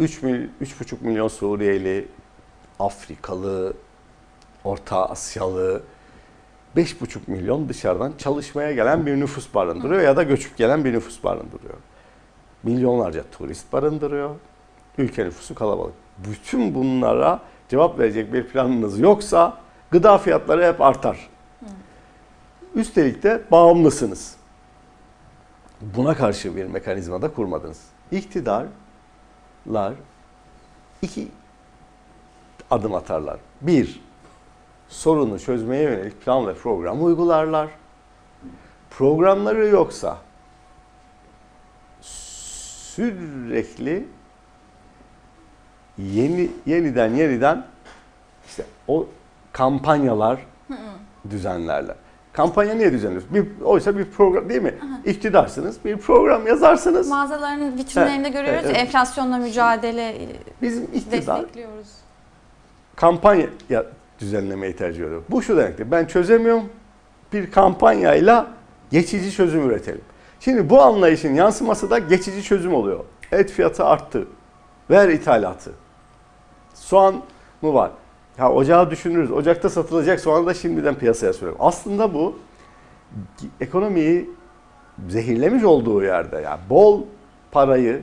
3 0.00 0.22
mil, 0.22 0.48
3,5 0.62 0.94
milyon 1.00 1.28
Suriyeli, 1.28 2.08
Afrikalı, 2.78 3.72
Orta 4.64 5.06
Asyalı, 5.06 5.82
5,5 6.76 7.18
milyon 7.26 7.68
dışarıdan 7.68 8.12
çalışmaya 8.18 8.72
gelen 8.72 9.06
bir 9.06 9.20
nüfus 9.20 9.54
barındırıyor 9.54 10.02
ya 10.02 10.16
da 10.16 10.22
göçüp 10.22 10.56
gelen 10.56 10.84
bir 10.84 10.92
nüfus 10.92 11.24
barındırıyor. 11.24 11.74
Milyonlarca 12.62 13.24
turist 13.32 13.72
barındırıyor. 13.72 14.30
Ülke 14.98 15.24
nüfusu 15.24 15.54
kalabalık. 15.54 15.94
Bütün 16.18 16.74
bunlara 16.74 17.40
cevap 17.68 17.98
verecek 17.98 18.32
bir 18.32 18.46
planınız 18.46 18.98
yoksa 18.98 19.58
gıda 19.90 20.18
fiyatları 20.18 20.66
hep 20.66 20.80
artar. 20.80 21.28
Üstelik 22.76 23.22
de 23.22 23.42
bağımlısınız. 23.50 24.36
Buna 25.80 26.14
karşı 26.14 26.56
bir 26.56 26.64
mekanizma 26.64 27.22
da 27.22 27.34
kurmadınız. 27.34 27.84
İktidarlar 28.10 29.94
iki 31.02 31.28
adım 32.70 32.94
atarlar. 32.94 33.38
Bir, 33.60 34.00
sorunu 34.88 35.38
çözmeye 35.38 35.82
yönelik 35.82 36.24
plan 36.24 36.46
ve 36.46 36.54
program 36.54 37.04
uygularlar. 37.04 37.68
Programları 38.90 39.66
yoksa 39.66 40.18
sürekli 42.90 44.08
yeni 45.98 46.50
yeniden 46.66 47.14
yeniden 47.14 47.66
işte 48.46 48.66
o 48.88 49.06
kampanyalar 49.52 50.46
düzenlerler. 51.30 51.96
Kampanya 52.36 52.74
niye 52.74 52.92
düzenliyoruz? 52.92 53.34
Bir, 53.34 53.46
oysa 53.64 53.98
bir 53.98 54.04
program 54.04 54.48
değil 54.48 54.62
mi? 54.62 54.74
İktidarsınız, 55.04 55.76
bir 55.84 55.96
program 55.96 56.46
yazarsınız. 56.46 57.08
Mağazaların 57.08 57.78
vitrinlerinde 57.78 58.28
görüyoruz 58.28 58.60
evet, 58.64 58.76
evet. 58.76 58.76
enflasyonla 58.76 59.38
mücadele 59.38 60.08
e, 60.08 60.28
Bizim 60.62 60.84
iktidar 60.84 61.40
destekliyoruz. 61.40 61.86
kampanya 62.96 63.46
düzenlemeyi 64.18 64.76
tercih 64.76 65.04
ediyor. 65.04 65.22
Bu 65.30 65.42
şu 65.42 65.56
demektir. 65.56 65.90
Ben 65.90 66.04
çözemiyorum. 66.04 66.64
Bir 67.32 67.50
kampanyayla 67.50 68.46
geçici 68.90 69.32
çözüm 69.32 69.70
üretelim. 69.70 70.00
Şimdi 70.40 70.70
bu 70.70 70.82
anlayışın 70.82 71.34
yansıması 71.34 71.90
da 71.90 71.98
geçici 71.98 72.42
çözüm 72.42 72.74
oluyor. 72.74 73.04
Et 73.32 73.50
fiyatı 73.50 73.84
arttı. 73.84 74.28
Ver 74.90 75.08
ithalatı. 75.08 75.70
Soğan 76.74 77.14
mı 77.62 77.74
var? 77.74 77.90
Ya 78.38 78.52
ocağı 78.52 78.90
düşünürüz. 78.90 79.32
Ocakta 79.32 79.70
satılacak 79.70 80.20
soğanı 80.20 80.46
da 80.46 80.54
şimdiden 80.54 80.94
piyasaya 80.94 81.32
sürelim. 81.32 81.56
Aslında 81.58 82.14
bu 82.14 82.36
ekonomiyi 83.60 84.30
zehirlemiş 85.08 85.64
olduğu 85.64 86.02
yerde 86.02 86.36
yani 86.36 86.60
bol 86.70 87.02
parayı 87.52 88.02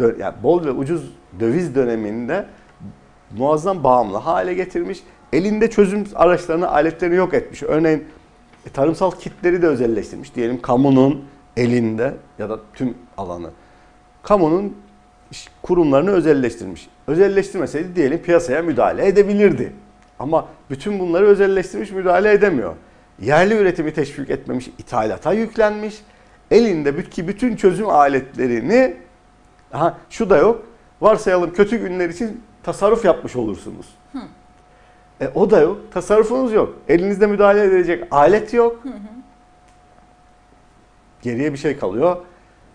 yani 0.00 0.34
bol 0.42 0.64
ve 0.64 0.70
ucuz 0.70 1.12
döviz 1.40 1.74
döneminde 1.74 2.46
muazzam 3.38 3.84
bağımlı 3.84 4.16
hale 4.16 4.54
getirmiş. 4.54 5.02
Elinde 5.32 5.70
çözüm 5.70 6.04
araçlarını, 6.14 6.70
aletlerini 6.70 7.16
yok 7.16 7.34
etmiş. 7.34 7.62
Örneğin 7.62 8.04
e, 8.66 8.70
tarımsal 8.70 9.10
kitleri 9.10 9.62
de 9.62 9.66
özelleştirmiş. 9.66 10.34
Diyelim 10.34 10.62
kamunun 10.62 11.24
elinde 11.56 12.14
ya 12.38 12.50
da 12.50 12.60
tüm 12.74 12.94
alanı. 13.16 13.50
Kamunun 14.22 14.76
kurumlarını 15.62 16.10
özelleştirmiş. 16.10 16.88
Özelleştirmeseydi 17.06 17.96
diyelim 17.96 18.18
piyasaya 18.18 18.62
müdahale 18.62 19.06
edebilirdi. 19.06 19.72
Ama 20.18 20.48
bütün 20.70 20.98
bunları 20.98 21.26
özelleştirmiş 21.26 21.90
müdahale 21.90 22.32
edemiyor. 22.32 22.74
Yerli 23.20 23.54
üretimi 23.54 23.94
teşvik 23.94 24.30
etmemiş, 24.30 24.68
ithalata 24.78 25.32
yüklenmiş. 25.32 26.02
Elinde 26.50 26.96
bütün, 26.96 27.28
bütün 27.28 27.56
çözüm 27.56 27.88
aletlerini 27.88 28.96
Aha, 29.72 29.98
şu 30.10 30.30
da 30.30 30.36
yok. 30.36 30.66
Varsayalım 31.00 31.52
kötü 31.52 31.76
günler 31.76 32.08
için 32.08 32.42
tasarruf 32.62 33.04
yapmış 33.04 33.36
olursunuz. 33.36 33.86
E, 35.20 35.28
o 35.34 35.50
da 35.50 35.60
yok. 35.60 35.80
Tasarrufunuz 35.94 36.52
yok. 36.52 36.74
Elinizde 36.88 37.26
müdahale 37.26 37.64
edecek 37.64 38.04
alet 38.10 38.54
yok. 38.54 38.82
Geriye 41.22 41.52
bir 41.52 41.58
şey 41.58 41.78
kalıyor. 41.78 42.16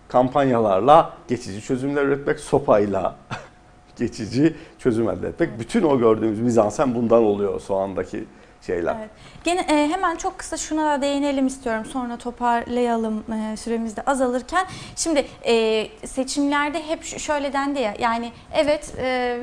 Kampanyalarla 0.08 1.12
geçici 1.28 1.62
çözümler 1.62 2.04
üretmek, 2.04 2.40
sopayla 2.40 3.16
geçici 3.96 4.56
çözüm 4.78 5.08
elde 5.08 5.28
etmek. 5.28 5.60
Bütün 5.60 5.82
o 5.82 5.98
gördüğümüz 5.98 6.40
mizansen 6.40 6.94
bundan 6.94 7.24
oluyor 7.24 7.60
soğandaki 7.60 8.24
şeyler. 8.66 8.96
Evet. 8.98 9.10
Gene 9.44 9.60
e, 9.60 9.88
hemen 9.88 10.16
çok 10.16 10.38
kısa 10.38 10.56
şuna 10.56 10.98
da 10.98 11.02
değinelim 11.02 11.46
istiyorum. 11.46 11.84
Sonra 11.84 12.16
toparlayalım 12.16 13.24
e, 13.32 13.56
süremiz 13.56 13.96
de 13.96 14.02
azalırken. 14.02 14.66
Şimdi 14.96 15.26
e, 15.46 15.86
seçimlerde 16.06 16.82
hep 16.88 17.04
şöyle 17.04 17.52
dendi 17.52 17.80
ya. 17.80 17.94
Yani 17.98 18.32
evet 18.54 18.94
e, 18.98 19.38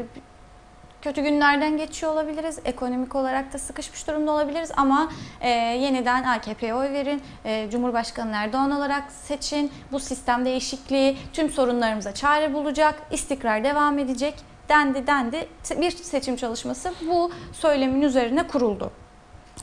kötü 1.05 1.21
günlerden 1.21 1.77
geçiyor 1.77 2.11
olabiliriz. 2.13 2.59
Ekonomik 2.65 3.15
olarak 3.15 3.53
da 3.53 3.57
sıkışmış 3.57 4.07
durumda 4.07 4.31
olabiliriz 4.31 4.71
ama 4.77 5.11
e, 5.41 5.49
yeniden 5.49 6.23
AKP'ye 6.23 6.75
oy 6.75 6.91
verin. 6.91 7.21
E, 7.45 7.69
Cumhurbaşkanı 7.71 8.35
Erdoğan 8.35 8.71
olarak 8.71 9.11
seçin. 9.11 9.71
Bu 9.91 9.99
sistem 9.99 10.45
değişikliği 10.45 11.17
tüm 11.33 11.49
sorunlarımıza 11.49 12.13
çare 12.13 12.53
bulacak. 12.53 13.01
istikrar 13.11 13.63
devam 13.63 13.99
edecek. 13.99 14.33
Dendi 14.69 15.07
dendi. 15.07 15.47
Bir 15.77 15.91
seçim 15.91 16.35
çalışması 16.35 16.93
bu 17.09 17.31
söylemin 17.53 18.01
üzerine 18.01 18.47
kuruldu. 18.47 18.91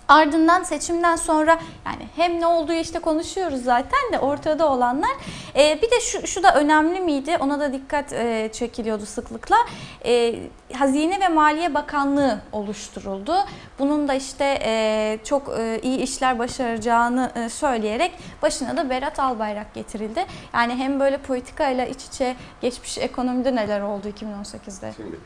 Ardından 0.09 0.62
seçimden 0.62 1.16
sonra 1.16 1.59
yani 1.87 2.09
hem 2.16 2.40
ne 2.40 2.46
olduğu 2.46 2.72
işte 2.72 2.98
konuşuyoruz 2.98 3.62
zaten 3.64 4.12
de 4.12 4.18
ortada 4.18 4.70
olanlar. 4.70 5.11
Ee, 5.57 5.78
bir 5.83 5.90
de 5.90 6.00
şu, 6.00 6.26
şu 6.26 6.42
da 6.42 6.55
önemli 6.55 7.00
miydi? 7.00 7.37
Ona 7.40 7.61
da 7.61 7.72
dikkat 7.72 8.12
e, 8.12 8.48
çekiliyordu 8.52 9.07
sıklıkla. 9.07 9.57
Ee, 10.05 10.35
Hazine 10.72 11.20
ve 11.20 11.28
Maliye 11.28 11.74
Bakanlığı 11.74 12.38
oluşturuldu. 12.52 13.35
Bunun 13.78 14.09
da 14.09 14.14
işte 14.14 14.59
e, 14.62 15.18
çok 15.24 15.48
e, 15.59 15.81
iyi 15.83 15.98
işler 15.98 16.38
başaracağını 16.38 17.31
e, 17.35 17.48
söyleyerek 17.48 18.12
başına 18.42 18.76
da 18.76 18.90
Berat 18.90 19.18
Albayrak 19.20 19.74
getirildi. 19.74 20.26
Yani 20.55 20.74
hem 20.74 21.00
böyle 21.00 21.18
politikayla 21.18 21.87
iç 21.87 22.05
içe 22.05 22.37
geçmiş 22.61 22.98
ekonomide 22.98 23.55
neler 23.55 23.81
oldu 23.81 24.09
2018'de? 24.09 24.92
Şimdi, 24.96 25.16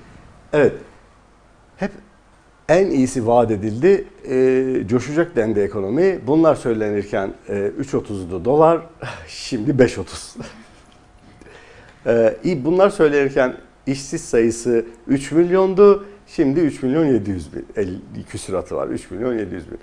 evet, 0.52 0.72
hep 1.76 1.92
en 2.68 2.90
iyisi 2.90 3.26
vaat 3.26 3.50
edildi. 3.50 4.04
E, 4.30 4.88
coşacak 4.88 5.36
dendi 5.36 5.60
ekonomi. 5.60 6.18
Bunlar 6.26 6.54
söylenirken 6.54 7.34
e, 7.48 7.52
3.30'du 7.52 8.44
dolar, 8.44 8.80
şimdi 9.28 9.70
5.30. 9.70 10.38
e, 12.06 12.36
iyi, 12.44 12.64
bunlar 12.64 12.90
söylenirken 12.90 13.56
işsiz 13.86 14.24
sayısı 14.24 14.86
3 15.08 15.32
milyondu, 15.32 16.04
şimdi 16.26 16.60
3 16.60 16.82
milyon 16.82 17.04
700 17.04 17.54
bin. 17.54 17.66
50 17.76 17.98
küsuratı 18.28 18.76
var, 18.76 18.88
3 18.88 19.10
milyon 19.10 19.38
700 19.38 19.70
bin. 19.70 19.78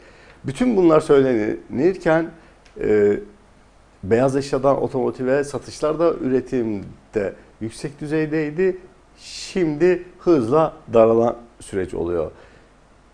Bütün 0.45 0.77
bunlar 0.77 0.99
söylenirken 0.99 2.31
e, 2.81 3.19
beyaz 4.03 4.35
eşyadan 4.35 4.81
otomotive 4.81 5.43
satışlar 5.43 5.99
da 5.99 6.13
üretimde 6.13 7.33
yüksek 7.61 8.01
düzeydeydi. 8.01 8.77
Şimdi 9.17 10.03
hızla 10.19 10.73
daralan 10.93 11.37
süreç 11.59 11.93
oluyor. 11.93 12.31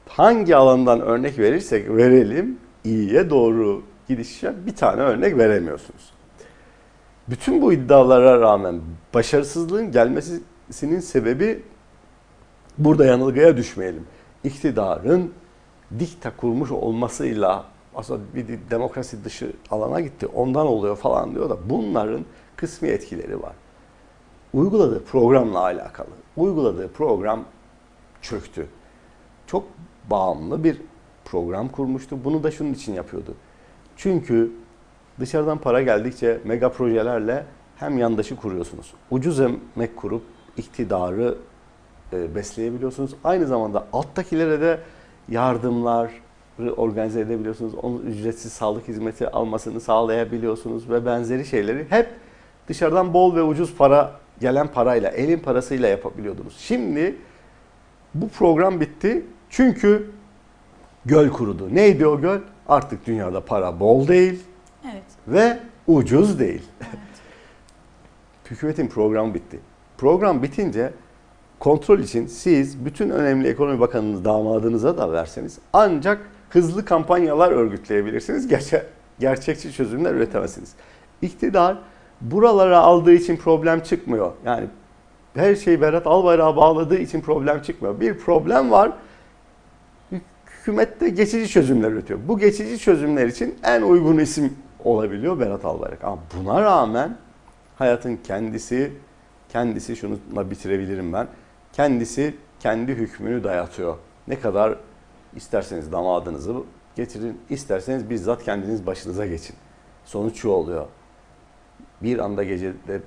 Hangi 0.09 0.55
alandan 0.55 1.01
örnek 1.01 1.39
verirsek 1.39 1.89
verelim 1.89 2.59
iyiye 2.83 3.29
doğru 3.29 3.83
gidişe 4.07 4.53
bir 4.65 4.75
tane 4.75 5.01
örnek 5.01 5.37
veremiyorsunuz. 5.37 6.13
Bütün 7.27 7.61
bu 7.61 7.73
iddialara 7.73 8.39
rağmen 8.41 8.81
başarısızlığın 9.13 9.91
gelmesinin 9.91 10.99
sebebi 10.99 11.63
burada 12.77 13.05
yanılgıya 13.05 13.57
düşmeyelim. 13.57 14.07
İktidarın 14.43 15.33
dikta 15.99 16.35
kurmuş 16.37 16.71
olmasıyla 16.71 17.65
aslında 17.95 18.21
bir 18.35 18.59
demokrasi 18.71 19.23
dışı 19.23 19.53
alana 19.71 19.99
gitti 19.99 20.27
ondan 20.27 20.67
oluyor 20.67 20.95
falan 20.95 21.35
diyor 21.35 21.49
da 21.49 21.69
bunların 21.69 22.25
kısmi 22.55 22.89
etkileri 22.89 23.41
var. 23.41 23.53
Uyguladığı 24.53 25.03
programla 25.03 25.59
alakalı. 25.59 26.09
Uyguladığı 26.37 26.91
program 26.91 27.43
çöktü. 28.21 28.67
Çok 29.47 29.63
bağımlı 30.09 30.63
bir 30.63 30.81
program 31.25 31.67
kurmuştu. 31.67 32.23
Bunu 32.23 32.43
da 32.43 32.51
şunun 32.51 32.73
için 32.73 32.93
yapıyordu. 32.93 33.35
Çünkü 33.97 34.51
dışarıdan 35.19 35.57
para 35.57 35.81
geldikçe 35.81 36.39
mega 36.43 36.69
projelerle 36.69 37.45
hem 37.77 37.97
yandaşı 37.97 38.35
kuruyorsunuz. 38.35 38.93
Ucuz 39.11 39.39
emek 39.39 39.97
kurup 39.97 40.23
iktidarı 40.57 41.37
e, 42.13 42.35
besleyebiliyorsunuz. 42.35 43.15
Aynı 43.23 43.47
zamanda 43.47 43.87
alttakilere 43.93 44.61
de 44.61 44.79
yardımlar 45.29 46.11
organize 46.77 47.19
edebiliyorsunuz. 47.19 47.75
Onun 47.75 47.99
ücretsiz 47.99 48.53
sağlık 48.53 48.87
hizmeti 48.87 49.29
almasını 49.29 49.81
sağlayabiliyorsunuz 49.81 50.89
ve 50.89 51.05
benzeri 51.05 51.45
şeyleri 51.45 51.85
hep 51.89 52.09
dışarıdan 52.67 53.13
bol 53.13 53.35
ve 53.35 53.41
ucuz 53.43 53.75
para 53.75 54.11
gelen 54.39 54.67
parayla, 54.67 55.09
elin 55.09 55.39
parasıyla 55.39 55.87
yapabiliyordunuz. 55.87 56.57
Şimdi 56.57 57.15
bu 58.13 58.29
program 58.29 58.81
bitti. 58.81 59.25
Çünkü 59.49 60.12
göl 61.05 61.29
kurudu. 61.29 61.75
Neydi 61.75 62.07
o 62.07 62.21
göl? 62.21 62.39
Artık 62.67 63.05
dünyada 63.05 63.45
para 63.45 63.79
bol 63.79 64.07
değil 64.07 64.43
Evet. 64.85 65.03
ve 65.27 65.57
ucuz 65.88 66.39
değil. 66.39 66.63
Hükümetin 68.51 68.88
programı 68.88 69.33
bitti. 69.33 69.59
Program 69.97 70.43
bitince 70.43 70.93
kontrol 71.59 71.99
için 71.99 72.27
siz 72.27 72.85
bütün 72.85 73.09
önemli 73.09 73.47
ekonomi 73.47 73.79
bakanınız 73.79 74.25
damadınıza 74.25 74.97
da 74.97 75.12
verseniz 75.12 75.59
ancak 75.73 76.29
hızlı 76.49 76.85
kampanyalar 76.85 77.51
örgütleyebilirsiniz. 77.51 78.47
Gerçe, 78.47 78.85
gerçekçi 79.19 79.73
çözümler 79.73 80.13
üretemezsiniz. 80.13 80.73
İktidar 81.21 81.77
buralara 82.21 82.79
aldığı 82.79 83.13
için 83.13 83.38
problem 83.38 83.79
çıkmıyor. 83.79 84.31
Yani 84.45 84.67
her 85.33 85.55
şeyi 85.55 85.81
Berat 85.81 86.07
Albayrak'a 86.07 86.55
bağladığı 86.55 86.97
için 86.97 87.21
problem 87.21 87.62
çıkmıyor. 87.62 87.99
Bir 87.99 88.17
problem 88.17 88.71
var. 88.71 88.91
Hükümette 90.69 91.10
geçici 91.10 91.47
çözümler 91.47 91.91
üretiyor. 91.91 92.19
Bu 92.27 92.39
geçici 92.39 92.79
çözümler 92.79 93.27
için 93.27 93.55
en 93.63 93.82
uygun 93.82 94.17
isim 94.17 94.58
olabiliyor 94.84 95.39
Berat 95.39 95.65
Albayrak. 95.65 96.03
Ama 96.03 96.19
buna 96.38 96.62
rağmen 96.62 97.17
hayatın 97.75 98.19
kendisi 98.23 98.91
kendisi 99.51 99.95
şununla 99.95 100.51
bitirebilirim 100.51 101.13
ben. 101.13 101.27
Kendisi 101.73 102.36
kendi 102.60 102.91
hükmünü 102.91 103.43
dayatıyor. 103.43 103.97
Ne 104.27 104.39
kadar 104.39 104.75
isterseniz 105.36 105.91
damadınızı 105.91 106.53
getirin, 106.95 107.38
isterseniz 107.49 108.10
bizzat 108.10 108.43
kendiniz 108.43 108.86
başınıza 108.86 109.25
geçin. 109.25 109.55
Sonuç 110.05 110.38
şu 110.38 110.49
oluyor. 110.49 110.86
Bir 112.01 112.19
anda 112.19 112.43
gecede 112.43 113.01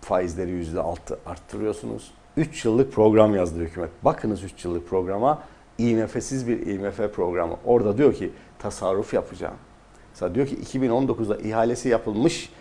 faizleri 0.00 0.50
yüzde 0.50 0.80
altı 0.80 1.18
arttırıyorsunuz. 1.26 2.14
3 2.36 2.64
yıllık 2.64 2.92
program 2.92 3.34
yazdı 3.34 3.60
hükümet. 3.60 3.90
Bakınız 4.02 4.44
3 4.44 4.64
yıllık 4.64 4.88
programa 4.88 5.42
IMF'siz 5.90 6.48
bir 6.48 6.66
IMF 6.66 7.14
programı. 7.14 7.56
Orada 7.64 7.98
diyor 7.98 8.14
ki 8.14 8.30
tasarruf 8.58 9.14
yapacağım. 9.14 9.54
Mesela 10.12 10.34
diyor 10.34 10.46
ki 10.46 10.56
2019'da 10.78 11.36
ihalesi 11.36 11.88
yapılmış 11.88 12.52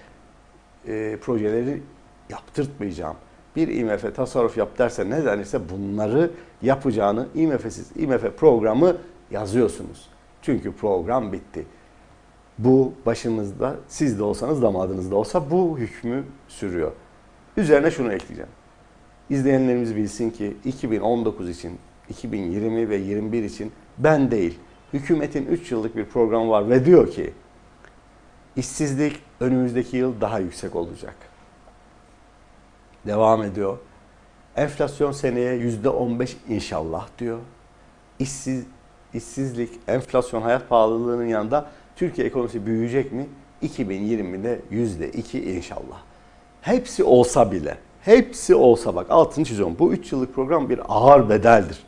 e, 0.88 1.18
projeleri 1.22 1.82
yaptırtmayacağım. 2.30 3.16
Bir 3.56 3.68
IMF 3.68 4.16
tasarruf 4.16 4.58
yap 4.58 4.78
derse 4.78 5.10
ne 5.10 5.26
denirse 5.26 5.60
bunları 5.70 6.32
yapacağını 6.62 7.28
IMF'siz 7.36 7.92
IMF 7.96 8.38
programı 8.38 8.98
yazıyorsunuz. 9.32 10.10
Çünkü 10.42 10.72
program 10.72 11.34
bitti. 11.34 11.66
Bu 12.58 12.94
başımızda 13.06 13.76
siz 13.88 14.20
de 14.20 14.24
olsanız 14.24 14.62
damadınız 14.62 15.12
da 15.12 15.16
olsa 15.16 15.52
bu 15.52 15.78
hükmü 15.78 16.24
sürüyor. 16.48 16.92
Üzerine 17.58 17.92
şunu 17.92 18.14
ekleyeceğim. 18.14 18.52
İzleyenlerimiz 19.30 19.96
bilsin 19.96 20.30
ki 20.30 20.58
2019 20.66 21.50
için, 21.50 21.78
2020 22.12 22.90
ve 22.90 22.96
21 22.96 23.44
için 23.44 23.72
ben 23.98 24.32
değil, 24.32 24.60
hükümetin 24.94 25.46
3 25.46 25.72
yıllık 25.72 25.96
bir 25.96 26.06
programı 26.06 26.50
var 26.50 26.70
ve 26.70 26.86
diyor 26.86 27.12
ki 27.12 27.34
işsizlik 28.56 29.20
önümüzdeki 29.40 29.98
yıl 29.98 30.22
daha 30.22 30.40
yüksek 30.40 30.76
olacak. 30.76 31.16
Devam 33.08 33.44
ediyor. 33.44 33.78
Enflasyon 34.56 35.12
seneye 35.12 35.58
%15 35.58 36.34
inşallah 36.50 37.08
diyor. 37.20 37.40
İşsiz, 38.20 38.66
işsizlik, 39.14 39.70
enflasyon, 39.88 40.42
hayat 40.42 40.70
pahalılığının 40.70 41.28
yanında 41.28 41.70
Türkiye 41.96 42.28
ekonomisi 42.28 42.66
büyüyecek 42.66 43.12
mi? 43.12 43.28
2020'de 43.64 44.60
%2 44.72 45.38
inşallah. 45.38 46.02
Hepsi 46.62 47.04
olsa 47.04 47.52
bile, 47.52 47.78
hepsi 48.02 48.56
olsa 48.56 48.96
bak 48.96 49.06
altını 49.10 49.46
çiziyorum. 49.46 49.76
Bu 49.80 49.94
3 49.94 50.12
yıllık 50.12 50.36
program 50.36 50.70
bir 50.70 50.82
ağır 50.88 51.30
bedeldir. 51.30 51.84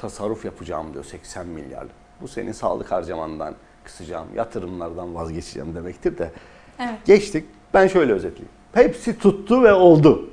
Tasarruf 0.00 0.44
yapacağım 0.44 0.92
diyor 0.92 1.04
80 1.04 1.46
milyarlık. 1.46 1.92
Bu 2.20 2.28
senin 2.28 2.52
sağlık 2.52 2.92
harcamandan 2.92 3.54
kısacağım, 3.84 4.28
yatırımlardan 4.36 5.14
vazgeçeceğim 5.14 5.74
demektir 5.74 6.18
de. 6.18 6.30
Evet. 6.78 6.94
Geçtik. 7.04 7.44
Ben 7.74 7.86
şöyle 7.86 8.12
özetleyeyim. 8.12 8.50
Hepsi 8.72 9.18
tuttu 9.18 9.62
ve 9.62 9.72
oldu. 9.72 10.30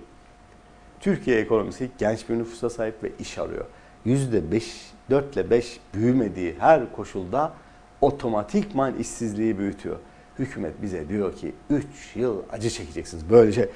Türkiye 1.00 1.40
ekonomisi 1.40 1.92
genç 1.98 2.30
bir 2.30 2.38
nüfusa 2.38 2.70
sahip 2.70 3.04
ve 3.04 3.12
iş 3.20 3.38
arıyor. 3.38 3.66
Yüzde 4.06 4.52
beş, 4.52 4.92
4 5.10 5.34
ile 5.34 5.50
5 5.50 5.80
büyümediği 5.94 6.56
her 6.60 6.92
koşulda 6.92 7.54
otomatikman 8.02 8.96
işsizliği 8.96 9.58
büyütüyor. 9.58 9.98
Hükümet 10.40 10.82
bize 10.82 11.10
diyor 11.10 11.36
ki 11.36 11.54
3 11.70 11.86
yıl 12.16 12.42
acı 12.52 12.70
çekeceksiniz. 12.70 13.30
Böylece 13.30 13.70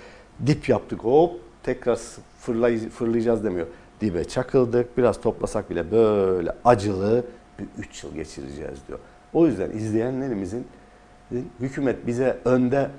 dip 0.46 0.70
yaptık 0.70 1.04
hop 1.04 1.40
tekrar 1.64 2.00
fırlay, 2.40 2.90
fırlayacağız 2.90 3.44
demiyor. 3.44 3.68
Dibe 4.02 4.24
çakıldık. 4.24 4.98
Biraz 4.98 5.22
toplasak 5.22 5.70
bile 5.70 5.92
böyle 5.92 6.52
acılı 6.66 7.26
bir 7.60 7.66
3 7.78 8.04
yıl 8.04 8.16
geçireceğiz 8.16 8.80
diyor. 8.88 9.00
O 9.34 9.48
yüzden 9.48 9.72
izleyenlerimizin 9.72 10.68
hükümet 11.60 12.08
bize 12.08 12.38
önde 12.46 12.90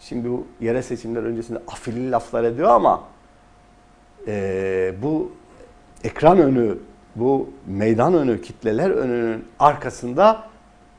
şimdi 0.00 0.30
bu 0.30 0.46
yerel 0.60 0.82
seçimler 0.82 1.22
öncesinde 1.22 1.58
afilli 1.58 2.10
laflar 2.10 2.44
ediyor 2.44 2.68
ama 2.68 3.04
eee, 4.26 4.94
bu 5.02 5.32
ekran 6.04 6.38
önü, 6.38 6.78
bu 7.16 7.50
meydan 7.66 8.14
önü, 8.14 8.42
kitleler 8.42 8.90
önünün 8.90 9.44
arkasında 9.58 10.44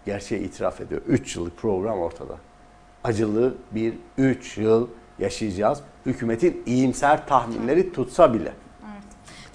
gerçeği 0.05 0.41
itiraf 0.41 0.81
ediyor. 0.81 1.01
3 1.07 1.35
yıllık 1.35 1.57
program 1.57 1.99
ortada. 1.99 2.35
Acılı 3.03 3.55
bir 3.71 3.93
3 4.17 4.57
yıl 4.57 4.87
yaşayacağız. 5.19 5.81
Hükümetin 6.05 6.63
iyimser 6.65 7.27
tahminleri 7.27 7.93
tutsa 7.93 8.33
bile. 8.33 8.51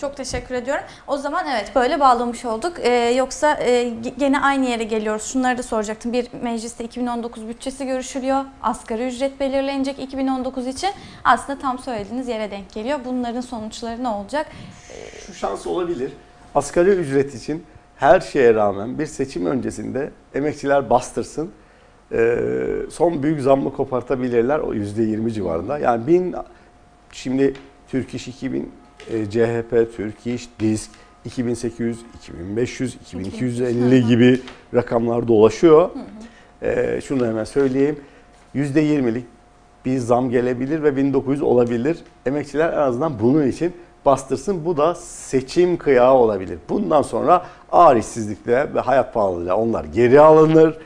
Çok 0.01 0.17
teşekkür 0.17 0.55
ediyorum. 0.55 0.83
O 1.07 1.17
zaman 1.17 1.47
evet 1.47 1.73
böyle 1.75 2.01
bağlamış 2.01 2.45
olduk. 2.45 2.73
Ee, 2.79 2.91
yoksa 2.91 3.55
e, 3.55 3.89
ge- 3.89 4.19
gene 4.19 4.41
aynı 4.41 4.67
yere 4.67 4.85
geliyoruz. 4.85 5.23
Şunları 5.23 5.59
da 5.59 5.63
soracaktım. 5.63 6.13
Bir 6.13 6.29
mecliste 6.43 6.85
2019 6.85 7.49
bütçesi 7.49 7.87
görüşülüyor. 7.87 8.45
Asgari 8.63 9.07
ücret 9.07 9.41
belirlenecek 9.41 9.99
2019 9.99 10.67
için. 10.67 10.91
Aslında 11.25 11.59
tam 11.59 11.79
söylediğiniz 11.79 12.29
yere 12.29 12.51
denk 12.51 12.73
geliyor. 12.73 12.99
Bunların 13.05 13.41
sonuçları 13.41 14.03
ne 14.03 14.09
olacak? 14.09 14.47
Şu 15.27 15.35
şans 15.35 15.67
olabilir. 15.67 16.13
Asgari 16.55 16.91
ücret 16.91 17.35
için 17.35 17.65
her 17.97 18.21
şeye 18.21 18.55
rağmen 18.55 18.99
bir 18.99 19.07
seçim 19.07 19.47
öncesinde 19.47 20.11
emekçiler 20.35 20.91
bastırsın. 20.91 21.51
Ee, 22.13 22.37
son 22.91 23.23
büyük 23.23 23.41
zammı 23.41 23.73
kopartabilirler 23.73 24.59
o 24.59 24.75
%20 24.75 25.31
civarında. 25.31 25.79
Yani 25.79 26.07
bin 26.07 26.35
şimdi 27.13 27.55
Türk 27.89 28.15
İş 28.15 28.29
2000 28.29 28.63
e, 28.63 28.67
CHP, 29.09 29.97
Türk 29.97 30.27
İş, 30.27 30.49
DİSK 30.61 30.91
2800, 31.25 31.99
2500, 32.15 32.95
2250 32.95 34.07
gibi 34.07 34.41
rakamlar 34.75 35.29
dolaşıyor. 35.29 35.91
Ee, 36.63 37.01
şunu 37.05 37.27
hemen 37.27 37.45
söyleyeyim. 37.45 37.99
%20'lik 38.55 39.25
bir 39.85 39.99
zam 39.99 40.31
gelebilir 40.31 40.83
ve 40.83 40.97
1900 40.97 41.43
olabilir. 41.43 41.99
Emekçiler 42.27 42.73
en 42.73 42.79
azından 42.79 43.19
bunun 43.21 43.47
için 43.47 43.73
bastırsın. 44.07 44.65
Bu 44.65 44.77
da 44.77 44.95
seçim 44.95 45.77
kıyağı 45.77 46.15
olabilir. 46.15 46.59
Bundan 46.69 47.03
sonra 47.03 47.47
ağır 47.73 47.97
işsizlikle 47.97 48.75
ve 48.75 48.81
hayat 48.81 49.15
pahalılığıyla 49.15 49.57
onlar 49.57 49.85
geri 49.85 50.21
alınır. 50.21 50.79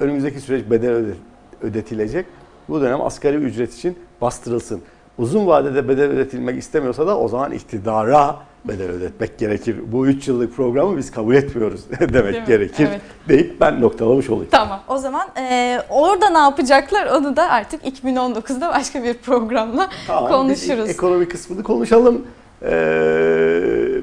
Önümüzdeki 0.00 0.40
süreç 0.40 0.70
bedel 0.70 0.90
öde- 0.92 1.14
ödetilecek. 1.62 2.26
Bu 2.68 2.80
dönem 2.80 3.00
asgari 3.00 3.36
ücret 3.36 3.74
için 3.74 3.98
bastırılsın. 4.20 4.80
Uzun 5.18 5.46
vadede 5.46 5.88
bedel 5.88 6.10
ödetilmek 6.10 6.58
istemiyorsa 6.58 7.06
da 7.06 7.18
o 7.18 7.28
zaman 7.28 7.52
iktidara 7.52 8.36
bedel 8.64 8.90
ödetmek 8.90 9.38
gerekir. 9.38 9.76
Bu 9.86 10.06
3 10.06 10.28
yıllık 10.28 10.56
programı 10.56 10.96
biz 10.96 11.10
kabul 11.10 11.34
etmiyoruz 11.34 11.80
demek 12.00 12.46
gerekir 12.46 12.86
Evet. 12.90 13.00
deyip 13.28 13.60
ben 13.60 13.80
noktalamış 13.80 14.30
olayım. 14.30 14.48
Tamam. 14.50 14.80
O 14.88 14.98
zaman 14.98 15.28
e, 15.38 15.78
orada 15.90 16.30
ne 16.30 16.38
yapacaklar 16.38 17.06
onu 17.06 17.36
da 17.36 17.50
artık 17.50 17.84
2019'da 17.84 18.68
başka 18.68 19.02
bir 19.04 19.14
programla 19.14 19.88
Tamam, 20.06 20.30
konuşuruz. 20.30 20.88
ekonomi 20.90 21.28
kısmını 21.28 21.62
konuşalım. 21.62 22.22
Ee, 22.62 23.60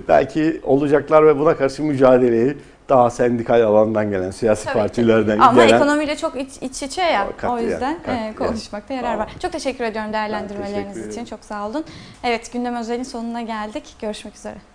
belki 0.08 0.62
olacaklar 0.63 1.28
ve 1.28 1.39
buna 1.39 1.58
karşı 1.58 1.84
mücadeleyi 1.84 2.58
daha 2.89 3.10
sendikal 3.10 3.62
alandan 3.62 4.10
gelen, 4.10 4.32
siyasi 4.32 4.65
Tabii 4.65 4.74
ki. 4.74 4.80
partilerden 4.80 5.39
Ama 5.39 5.65
gelen... 5.65 5.76
ekonomiyle 5.76 6.17
çok 6.17 6.41
iç, 6.41 6.50
iç 6.62 6.84
içe 6.84 7.02
ya. 7.02 7.28
O 7.28 7.32
katliam, 7.32 7.54
o 7.54 7.60
yüzden 7.60 8.00
e, 8.08 8.34
konuşmakta 8.38 8.93
yarar 8.93 9.17
var. 9.17 9.32
Çok 9.41 9.52
teşekkür 9.52 9.84
ediyorum 9.84 10.13
değerlendirmeleriniz 10.13 10.93
teşekkür 10.93 11.12
için. 11.12 11.26
Çok 11.26 11.46
sağ 11.46 11.67
olun. 11.67 11.86
Evet 12.24 12.54
gündem 12.54 12.76
özelin 12.76 13.04
sonuna 13.04 13.41
geldik. 13.41 13.96
Görüşmek 14.02 14.36
üzere. 14.36 14.72